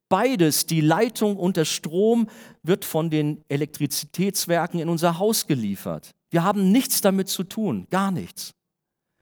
Beides, 0.09 0.65
die 0.65 0.81
Leitung 0.81 1.37
und 1.37 1.57
der 1.57 1.65
Strom, 1.65 2.29
wird 2.61 2.85
von 2.85 3.09
den 3.09 3.43
Elektrizitätswerken 3.49 4.79
in 4.79 4.89
unser 4.89 5.17
Haus 5.17 5.47
geliefert. 5.47 6.11
Wir 6.29 6.43
haben 6.43 6.71
nichts 6.71 7.01
damit 7.01 7.29
zu 7.29 7.43
tun, 7.43 7.87
gar 7.89 8.11
nichts. 8.11 8.53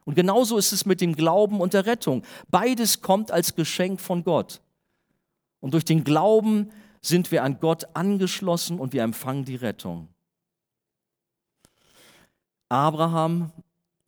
Und 0.05 0.15
genauso 0.15 0.57
ist 0.57 0.71
es 0.71 0.85
mit 0.85 0.99
dem 0.99 1.15
Glauben 1.15 1.61
und 1.61 1.73
der 1.73 1.85
Rettung. 1.85 2.23
Beides 2.49 3.01
kommt 3.01 3.31
als 3.31 3.55
Geschenk 3.55 4.01
von 4.01 4.23
Gott. 4.23 4.61
Und 5.61 5.73
durch 5.73 5.85
den 5.85 6.03
Glauben 6.03 6.71
sind 7.01 7.31
wir 7.31 7.43
an 7.43 7.59
Gott 7.59 7.85
angeschlossen 7.95 8.79
und 8.79 8.91
wir 8.91 9.03
empfangen 9.03 9.45
die 9.45 9.55
Rettung. 9.55 10.09
Abraham, 12.67 13.51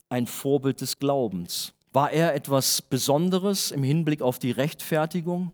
ein 0.10 0.28
Vorbild 0.28 0.82
des 0.82 1.00
Glaubens. 1.00 1.74
War 1.94 2.12
er 2.12 2.36
etwas 2.36 2.82
Besonderes 2.82 3.72
im 3.72 3.84
Hinblick 3.84 4.22
auf 4.22 4.38
die 4.38 4.52
Rechtfertigung? 4.52 5.54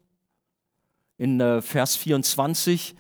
in 1.20 1.40
äh, 1.40 1.62
Vers 1.62 1.96
24 1.98 2.96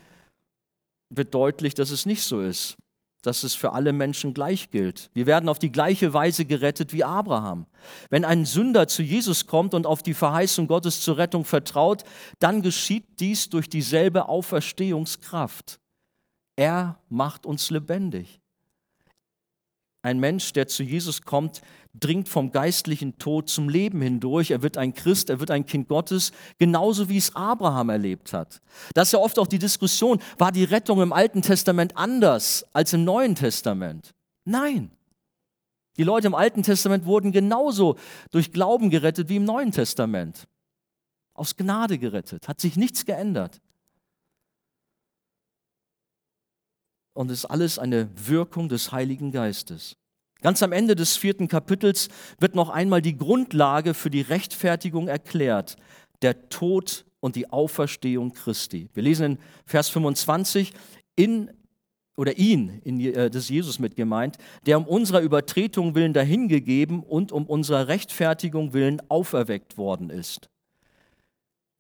wird 1.10 1.34
deutlich, 1.34 1.74
dass 1.74 1.90
es 1.90 2.06
nicht 2.06 2.22
so 2.22 2.42
ist, 2.42 2.78
dass 3.22 3.44
es 3.44 3.56
für 3.56 3.74
alle 3.74 3.94
Menschen 3.94 4.34
gleich 4.34 4.72
gilt. 4.72 5.10
Wir 5.14 5.26
werden 5.26 5.50
auf 5.50 5.60
die 5.60 5.72
gleiche 5.72 6.14
Weise 6.14 6.46
gerettet 6.46 6.94
wie 6.94 7.04
Abraham. 7.04 7.66
Wenn 8.10 8.26
ein 8.26 8.46
Sünder 8.46 8.88
zu 8.88 9.04
Jesus 9.04 9.48
kommt 9.48 9.74
und 9.74 9.86
auf 9.86 10.04
die 10.04 10.14
Verheißung 10.14 10.68
Gottes 10.68 11.02
zur 11.02 11.18
Rettung 11.18 11.46
vertraut, 11.46 12.04
dann 12.40 12.62
geschieht 12.62 13.20
dies 13.20 13.50
durch 13.50 13.70
dieselbe 13.70 14.30
Auferstehungskraft. 14.30 15.80
Er 16.56 17.00
macht 17.10 17.46
uns 17.46 17.70
lebendig. 17.70 18.39
Ein 20.10 20.20
Mensch, 20.20 20.54
der 20.54 20.68
zu 20.68 20.82
Jesus 20.82 21.22
kommt, 21.22 21.62
dringt 21.94 22.30
vom 22.30 22.52
geistlichen 22.52 23.20
Tod 23.20 23.48
zum 23.48 23.70
Leben 23.70 24.02
hindurch. 24.02 24.50
Er 24.50 24.64
wird 24.64 24.76
ein 24.76 24.96
Christ, 24.96 25.30
er 25.30 25.40
wird 25.40 25.52
ein 25.52 25.68
Kind 25.68 25.88
Gottes, 25.88 26.32
genauso 26.58 27.10
wie 27.10 27.18
es 27.18 27.36
Abraham 27.36 27.90
erlebt 27.90 28.34
hat. 28.34 28.60
Das 28.96 29.10
ist 29.10 29.12
ja 29.12 29.20
oft 29.20 29.38
auch 29.38 29.46
die 29.46 29.60
Diskussion, 29.60 30.20
war 30.40 30.52
die 30.52 30.64
Rettung 30.64 31.04
im 31.04 31.14
Alten 31.14 31.44
Testament 31.44 31.96
anders 31.96 32.66
als 32.74 32.92
im 32.94 33.04
Neuen 33.04 33.36
Testament? 33.36 34.16
Nein. 34.46 34.90
Die 35.98 36.04
Leute 36.04 36.26
im 36.26 36.34
Alten 36.34 36.64
Testament 36.64 37.06
wurden 37.06 37.32
genauso 37.32 37.96
durch 38.32 38.52
Glauben 38.52 38.90
gerettet 38.90 39.30
wie 39.30 39.36
im 39.36 39.46
Neuen 39.46 39.72
Testament. 39.72 40.48
Aus 41.36 41.56
Gnade 41.56 42.00
gerettet, 42.00 42.48
hat 42.48 42.60
sich 42.60 42.78
nichts 42.78 43.06
geändert. 43.06 43.62
Und 47.20 47.30
ist 47.32 47.44
alles 47.44 47.78
eine 47.78 48.08
Wirkung 48.16 48.70
des 48.70 48.94
Heiligen 48.94 49.34
Geistes. 49.34 49.98
Ganz 50.42 50.64
am 50.64 50.72
Ende 50.72 50.96
des 50.96 51.18
vierten 51.18 51.50
Kapitels 51.50 52.08
wird 52.40 52.56
noch 52.56 52.70
einmal 52.70 53.02
die 53.02 53.18
Grundlage 53.18 53.94
für 53.94 54.10
die 54.10 54.22
Rechtfertigung 54.22 55.10
erklärt, 55.10 55.76
der 56.22 56.48
Tod 56.48 57.04
und 57.20 57.36
die 57.36 57.50
Auferstehung 57.50 58.32
Christi. 58.32 58.88
Wir 58.94 59.04
lesen 59.04 59.34
in 59.34 59.38
Vers 59.66 59.90
25, 59.90 60.72
in 61.18 61.52
oder 62.16 62.38
ihn, 62.38 62.80
in, 62.86 63.02
äh, 63.02 63.30
das 63.30 63.50
Jesus 63.50 63.80
mit 63.80 63.98
gemeint, 63.98 64.38
der 64.66 64.78
um 64.78 64.88
unserer 64.88 65.20
Übertretung 65.20 65.96
willen 65.96 66.14
dahingegeben 66.14 67.04
und 67.04 67.34
um 67.34 67.46
unserer 67.48 67.90
Rechtfertigung 67.90 68.72
willen 68.72 69.02
auferweckt 69.10 69.78
worden 69.78 70.10
ist. 70.10 70.50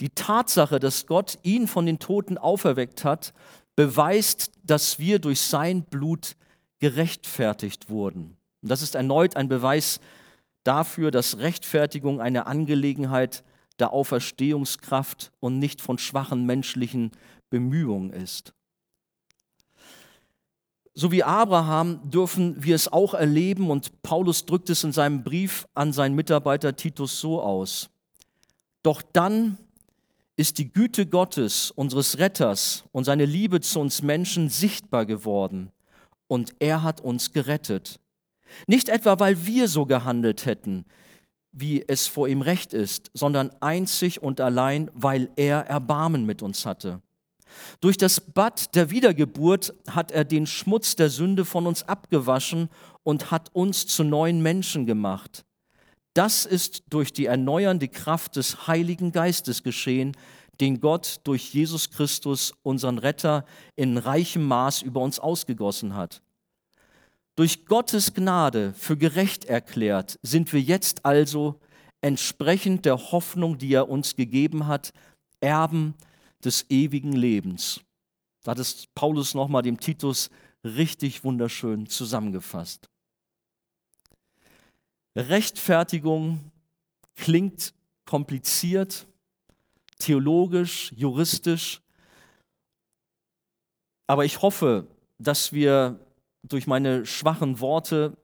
Die 0.01 0.09
Tatsache, 0.09 0.79
dass 0.79 1.07
Gott 1.07 1.39
ihn 1.43 1.67
von 1.67 1.85
den 1.85 1.99
Toten 1.99 2.37
auferweckt 2.37 3.03
hat, 3.03 3.33
beweist, 3.79 4.51
dass 4.61 4.99
wir 4.99 5.19
durch 5.19 5.39
sein 5.39 5.83
Blut 5.83 6.35
gerechtfertigt 6.79 7.89
wurden. 7.89 8.35
Und 8.61 8.69
das 8.69 8.81
ist 8.81 8.93
erneut 8.93 9.37
ein 9.37 9.47
Beweis 9.47 10.01
dafür, 10.65 11.11
dass 11.11 11.37
Rechtfertigung 11.37 12.19
eine 12.19 12.45
Angelegenheit 12.45 13.41
der 13.79 13.93
Auferstehungskraft 13.93 15.31
und 15.39 15.59
nicht 15.59 15.79
von 15.79 15.97
schwachen 15.97 16.45
menschlichen 16.45 17.11
Bemühungen 17.49 18.11
ist. 18.11 18.53
So 20.93 21.13
wie 21.13 21.23
Abraham 21.23 22.01
dürfen 22.11 22.61
wir 22.61 22.75
es 22.75 22.91
auch 22.91 23.13
erleben 23.13 23.71
und 23.71 24.01
Paulus 24.01 24.45
drückt 24.45 24.69
es 24.69 24.83
in 24.83 24.91
seinem 24.91 25.23
Brief 25.23 25.65
an 25.73 25.93
seinen 25.93 26.15
Mitarbeiter 26.15 26.75
Titus 26.75 27.21
so 27.21 27.41
aus. 27.41 27.89
Doch 28.83 29.01
dann 29.01 29.57
ist 30.39 30.57
die 30.57 30.71
Güte 30.71 31.05
Gottes, 31.05 31.69
unseres 31.69 32.17
Retters 32.17 32.85
und 32.93 33.03
seine 33.03 33.25
Liebe 33.25 33.59
zu 33.59 33.81
uns 33.81 34.01
Menschen 34.01 34.47
sichtbar 34.47 35.05
geworden. 35.05 35.69
Und 36.27 36.55
er 36.59 36.81
hat 36.81 37.01
uns 37.01 37.33
gerettet. 37.33 37.99
Nicht 38.65 38.87
etwa, 38.87 39.19
weil 39.19 39.45
wir 39.45 39.67
so 39.67 39.85
gehandelt 39.85 40.45
hätten, 40.45 40.85
wie 41.51 41.83
es 41.85 42.07
vor 42.07 42.29
ihm 42.29 42.41
recht 42.41 42.73
ist, 42.73 43.11
sondern 43.13 43.51
einzig 43.59 44.23
und 44.23 44.39
allein, 44.39 44.89
weil 44.93 45.29
er 45.35 45.65
Erbarmen 45.67 46.25
mit 46.25 46.41
uns 46.41 46.65
hatte. 46.65 47.01
Durch 47.81 47.97
das 47.97 48.21
Bad 48.21 48.75
der 48.75 48.91
Wiedergeburt 48.91 49.73
hat 49.89 50.11
er 50.11 50.23
den 50.23 50.45
Schmutz 50.45 50.95
der 50.95 51.09
Sünde 51.09 51.43
von 51.43 51.67
uns 51.67 51.83
abgewaschen 51.83 52.69
und 53.03 53.29
hat 53.29 53.49
uns 53.53 53.87
zu 53.87 54.05
neuen 54.05 54.41
Menschen 54.41 54.85
gemacht. 54.85 55.43
Das 56.19 56.45
ist 56.45 56.83
durch 56.89 57.13
die 57.13 57.27
erneuernde 57.27 57.87
Kraft 57.87 58.35
des 58.35 58.67
Heiligen 58.67 59.13
Geistes 59.13 59.63
geschehen, 59.63 60.17
den 60.59 60.81
Gott 60.81 61.21
durch 61.23 61.53
Jesus 61.53 61.91
Christus, 61.91 62.53
unseren 62.61 62.97
Retter, 62.97 63.45
in 63.77 63.97
reichem 63.97 64.43
Maß 64.43 64.81
über 64.81 64.99
uns 64.99 65.17
ausgegossen 65.17 65.95
hat. 65.95 66.21
Durch 67.37 67.65
Gottes 67.65 68.13
Gnade 68.13 68.73
für 68.73 68.97
gerecht 68.97 69.45
erklärt 69.45 70.19
sind 70.21 70.51
wir 70.51 70.59
jetzt 70.59 71.05
also 71.05 71.61
entsprechend 72.01 72.83
der 72.83 72.97
Hoffnung, 73.13 73.57
die 73.57 73.73
er 73.73 73.87
uns 73.87 74.17
gegeben 74.17 74.67
hat, 74.67 74.91
Erben 75.39 75.93
des 76.43 76.69
ewigen 76.69 77.13
Lebens. 77.13 77.79
Da 78.43 78.51
hat 78.51 78.59
es 78.59 78.87
Paulus 78.93 79.35
nochmal 79.35 79.61
dem 79.61 79.79
Titus 79.79 80.29
richtig 80.65 81.23
wunderschön 81.23 81.87
zusammengefasst. 81.87 82.89
Rechtfertigung 85.15 86.51
klingt 87.15 87.73
kompliziert, 88.05 89.07
theologisch, 89.99 90.91
juristisch, 90.95 91.81
aber 94.07 94.25
ich 94.25 94.41
hoffe, 94.41 94.87
dass 95.19 95.53
wir 95.53 95.99
durch 96.41 96.65
meine 96.65 97.05
schwachen 97.05 97.59
Worte, 97.59 98.17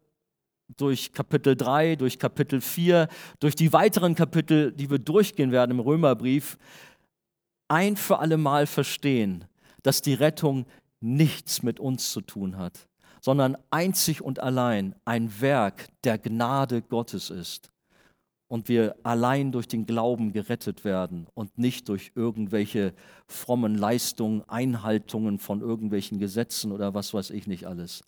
durch 0.78 1.14
Kapitel 1.14 1.56
3, 1.56 1.96
durch 1.98 2.18
Kapitel 2.18 2.60
4, 2.60 3.08
durch 3.40 3.54
die 3.54 3.72
weiteren 3.72 4.16
Kapitel, 4.16 4.72
die 4.72 4.90
wir 4.90 4.98
durchgehen 4.98 5.52
werden 5.52 5.72
im 5.72 5.80
Römerbrief, 5.80 6.58
ein 7.68 7.98
für 7.98 8.18
alle 8.18 8.38
Mal 8.38 8.66
verstehen, 8.66 9.46
dass 9.84 10.02
die 10.02 10.16
Rettung 10.16 10.66
nichts 11.02 11.62
mit 11.62 11.80
uns 11.80 12.12
zu 12.12 12.22
tun 12.22 12.58
hat, 12.58 12.88
sondern 13.26 13.58
einzig 13.72 14.22
und 14.22 14.40
allein 14.40 14.94
ein 15.04 15.42
Werk 15.42 15.88
der 16.04 16.20
Gnade 16.20 16.84
Gottes 16.84 17.32
ist. 17.32 17.72
und 18.48 18.70
wir 18.70 18.96
allein 19.02 19.52
durch 19.52 19.68
den 19.68 19.88
Glauben 19.88 20.32
gerettet 20.32 20.86
werden 20.86 21.26
und 21.34 21.58
nicht 21.58 21.90
durch 21.90 22.12
irgendwelche 22.14 22.94
frommen 23.28 23.76
Leistungen, 23.76 24.48
Einhaltungen 24.48 25.40
von 25.40 25.62
irgendwelchen 25.62 26.20
Gesetzen 26.20 26.72
oder 26.72 26.94
was 26.94 27.12
weiß 27.12 27.32
ich 27.32 27.48
nicht 27.48 27.66
alles. 27.66 28.04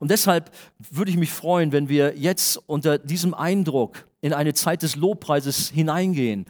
Und 0.00 0.10
deshalb 0.10 0.50
würde 0.78 1.10
ich 1.10 1.18
mich 1.18 1.30
freuen, 1.30 1.72
wenn 1.72 1.90
wir 1.90 2.16
jetzt 2.16 2.56
unter 2.66 2.96
diesem 2.98 3.34
Eindruck 3.34 4.08
in 4.22 4.32
eine 4.32 4.54
Zeit 4.54 4.82
des 4.82 4.96
Lobpreises 4.96 5.68
hineingehen 5.68 6.46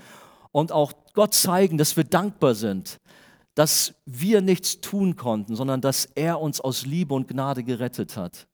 und 0.53 0.71
auch 0.71 0.93
Gott 1.13 1.35
zeigen, 1.35 1.79
dass 1.79 1.97
wir 1.97 2.05
dankbar 2.05 2.55
sind, 2.55 3.01
dass 3.55 3.95
wir 4.07 4.41
nichts 4.41 4.81
tun 4.81 5.17
konnten, 5.17 5.57
sondern 5.57 5.81
dass 5.81 6.07
er 6.07 6.41
uns 6.41 6.61
aus 6.61 6.87
Liebe 6.87 7.15
und 7.15 7.29
Gnade 7.29 7.65
gerettet 7.65 8.17
hat 8.17 8.47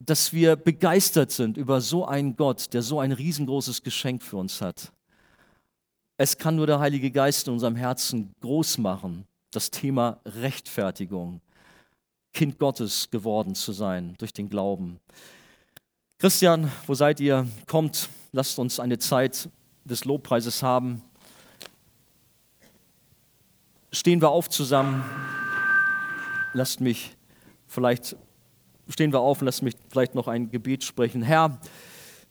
dass 0.00 0.32
wir 0.32 0.56
begeistert 0.56 1.30
sind 1.30 1.56
über 1.58 1.80
so 1.80 2.06
einen 2.06 2.34
Gott, 2.34 2.72
der 2.72 2.82
so 2.82 3.00
ein 3.00 3.12
riesengroßes 3.12 3.82
Geschenk 3.82 4.22
für 4.22 4.38
uns 4.38 4.60
hat. 4.60 4.92
Es 6.16 6.38
kann 6.38 6.56
nur 6.56 6.66
der 6.66 6.80
Heilige 6.80 7.10
Geist 7.10 7.46
in 7.46 7.52
unserem 7.52 7.76
Herzen 7.76 8.34
groß 8.40 8.78
machen, 8.78 9.26
das 9.52 9.70
Thema 9.70 10.20
Rechtfertigung, 10.24 11.40
Kind 12.32 12.58
Gottes 12.58 13.10
geworden 13.10 13.54
zu 13.54 13.72
sein 13.72 14.14
durch 14.18 14.32
den 14.32 14.48
Glauben. 14.48 15.00
Christian, 16.18 16.70
wo 16.86 16.94
seid 16.94 17.20
ihr? 17.20 17.46
Kommt, 17.66 18.08
lasst 18.32 18.58
uns 18.58 18.80
eine 18.80 18.98
Zeit 18.98 19.48
des 19.84 20.04
Lobpreises 20.04 20.62
haben. 20.62 21.02
Stehen 23.92 24.20
wir 24.20 24.30
auf 24.30 24.48
zusammen. 24.48 25.04
Lasst 26.52 26.80
mich 26.80 27.16
vielleicht 27.66 28.16
stehen 28.88 29.12
wir 29.12 29.20
auf 29.20 29.40
und 29.40 29.46
lass 29.46 29.62
mich 29.62 29.74
vielleicht 29.88 30.14
noch 30.14 30.28
ein 30.28 30.50
Gebet 30.50 30.84
sprechen. 30.84 31.22
Herr, 31.22 31.60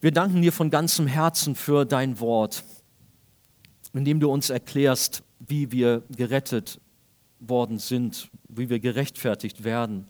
wir 0.01 0.11
danken 0.11 0.41
dir 0.41 0.51
von 0.51 0.69
ganzem 0.69 1.07
Herzen 1.07 1.55
für 1.55 1.85
dein 1.85 2.19
Wort, 2.19 2.63
indem 3.93 4.19
du 4.19 4.29
uns 4.29 4.49
erklärst, 4.49 5.23
wie 5.39 5.71
wir 5.71 6.03
gerettet 6.15 6.79
worden 7.39 7.79
sind, 7.79 8.29
wie 8.49 8.69
wir 8.69 8.79
gerechtfertigt 8.79 9.63
werden. 9.63 10.07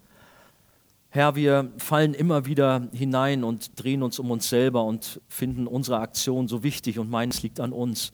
Herr, 1.09 1.35
wir 1.35 1.71
fallen 1.77 2.13
immer 2.13 2.45
wieder 2.45 2.87
hinein 2.93 3.43
und 3.43 3.81
drehen 3.81 4.03
uns 4.03 4.19
um 4.19 4.29
uns 4.31 4.49
selber 4.49 4.83
und 4.83 5.21
finden 5.27 5.67
unsere 5.67 5.99
Aktion 5.99 6.47
so 6.47 6.63
wichtig 6.63 6.99
und 6.99 7.09
meines 7.09 7.41
liegt 7.41 7.59
an 7.59 7.71
uns. 7.71 8.11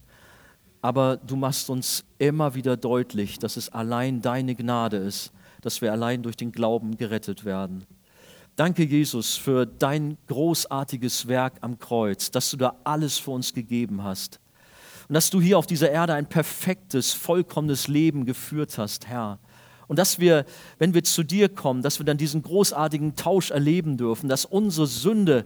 Aber 0.86 1.18
du 1.18 1.36
machst 1.36 1.72
uns 1.72 2.06
immer 2.20 2.54
wieder 2.54 2.78
deutlich, 2.78 3.40
dass 3.40 3.58
es 3.58 3.70
allein 3.70 4.22
deine 4.22 4.54
Gnade 4.54 4.98
ist, 4.98 5.32
dass 5.62 5.82
wir 5.82 5.92
allein 5.92 6.22
durch 6.22 6.38
den 6.38 6.52
Glauben 6.52 6.96
gerettet 6.96 7.44
werden. 7.44 7.86
Danke, 8.56 8.84
Jesus, 8.84 9.36
für 9.36 9.66
dein 9.66 10.16
großartiges 10.28 11.28
Werk 11.28 11.54
am 11.62 11.80
Kreuz, 11.80 12.30
dass 12.30 12.52
du 12.52 12.58
da 12.58 12.76
alles 12.84 13.18
für 13.18 13.32
uns 13.32 13.56
gegeben 13.56 14.04
hast. 14.04 14.40
Und 15.08 15.16
dass 15.16 15.32
du 15.32 15.42
hier 15.42 15.58
auf 15.58 15.66
dieser 15.66 15.90
Erde 15.90 16.14
ein 16.14 16.30
perfektes, 16.30 17.14
vollkommenes 17.14 17.88
Leben 17.88 18.24
geführt 18.24 18.78
hast, 18.78 19.08
Herr. 19.08 19.40
Und 19.88 19.98
dass 19.98 20.20
wir, 20.20 20.46
wenn 20.78 20.94
wir 20.94 21.04
zu 21.04 21.24
dir 21.24 21.50
kommen, 21.50 21.82
dass 21.82 21.98
wir 21.98 22.06
dann 22.06 22.20
diesen 22.20 22.44
großartigen 22.44 23.16
Tausch 23.16 23.50
erleben 23.50 23.98
dürfen, 23.98 24.30
dass 24.30 24.46
unsere 24.46 24.86
Sünde 24.86 25.46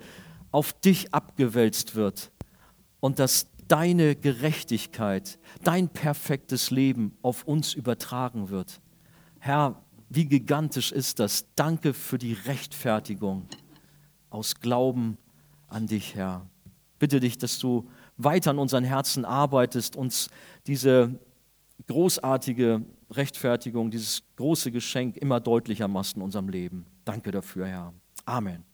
auf 0.52 0.74
dich 0.74 1.14
abgewälzt 1.14 1.96
wird 1.96 2.30
und 3.00 3.20
dass 3.20 3.48
deine 3.70 4.16
Gerechtigkeit, 4.16 5.40
dein 5.64 5.88
perfektes 5.88 6.72
Leben 6.72 7.18
auf 7.22 7.44
uns 7.46 7.74
übertragen 7.74 8.50
wird. 8.50 8.82
Herr, 9.40 9.82
wie 10.10 10.26
gigantisch 10.26 10.92
ist 10.92 11.20
das? 11.20 11.46
Danke 11.56 11.94
für 11.94 12.18
die 12.18 12.34
Rechtfertigung 12.34 13.48
aus 14.30 14.56
Glauben 14.56 15.18
an 15.68 15.88
dich, 15.88 16.16
Herr. 16.16 16.50
Bitte 16.98 17.20
dich, 17.20 17.38
dass 17.38 17.60
du 17.60 17.90
weiter 18.18 18.52
an 18.52 18.60
unseren 18.60 18.84
Herzen 18.84 19.24
arbeitest, 19.24 19.96
uns 19.96 20.30
diese 20.68 21.18
großartige 21.88 22.86
Rechtfertigung, 23.12 23.92
dieses 23.92 24.24
große 24.36 24.72
Geschenk 24.72 25.16
immer 25.18 25.40
deutlicher 25.40 25.88
machst 25.88 26.18
in 26.18 26.22
unserem 26.22 26.50
Leben. 26.50 26.86
Danke 27.06 27.32
dafür, 27.32 27.68
Herr. 27.68 27.94
Amen. 28.26 28.69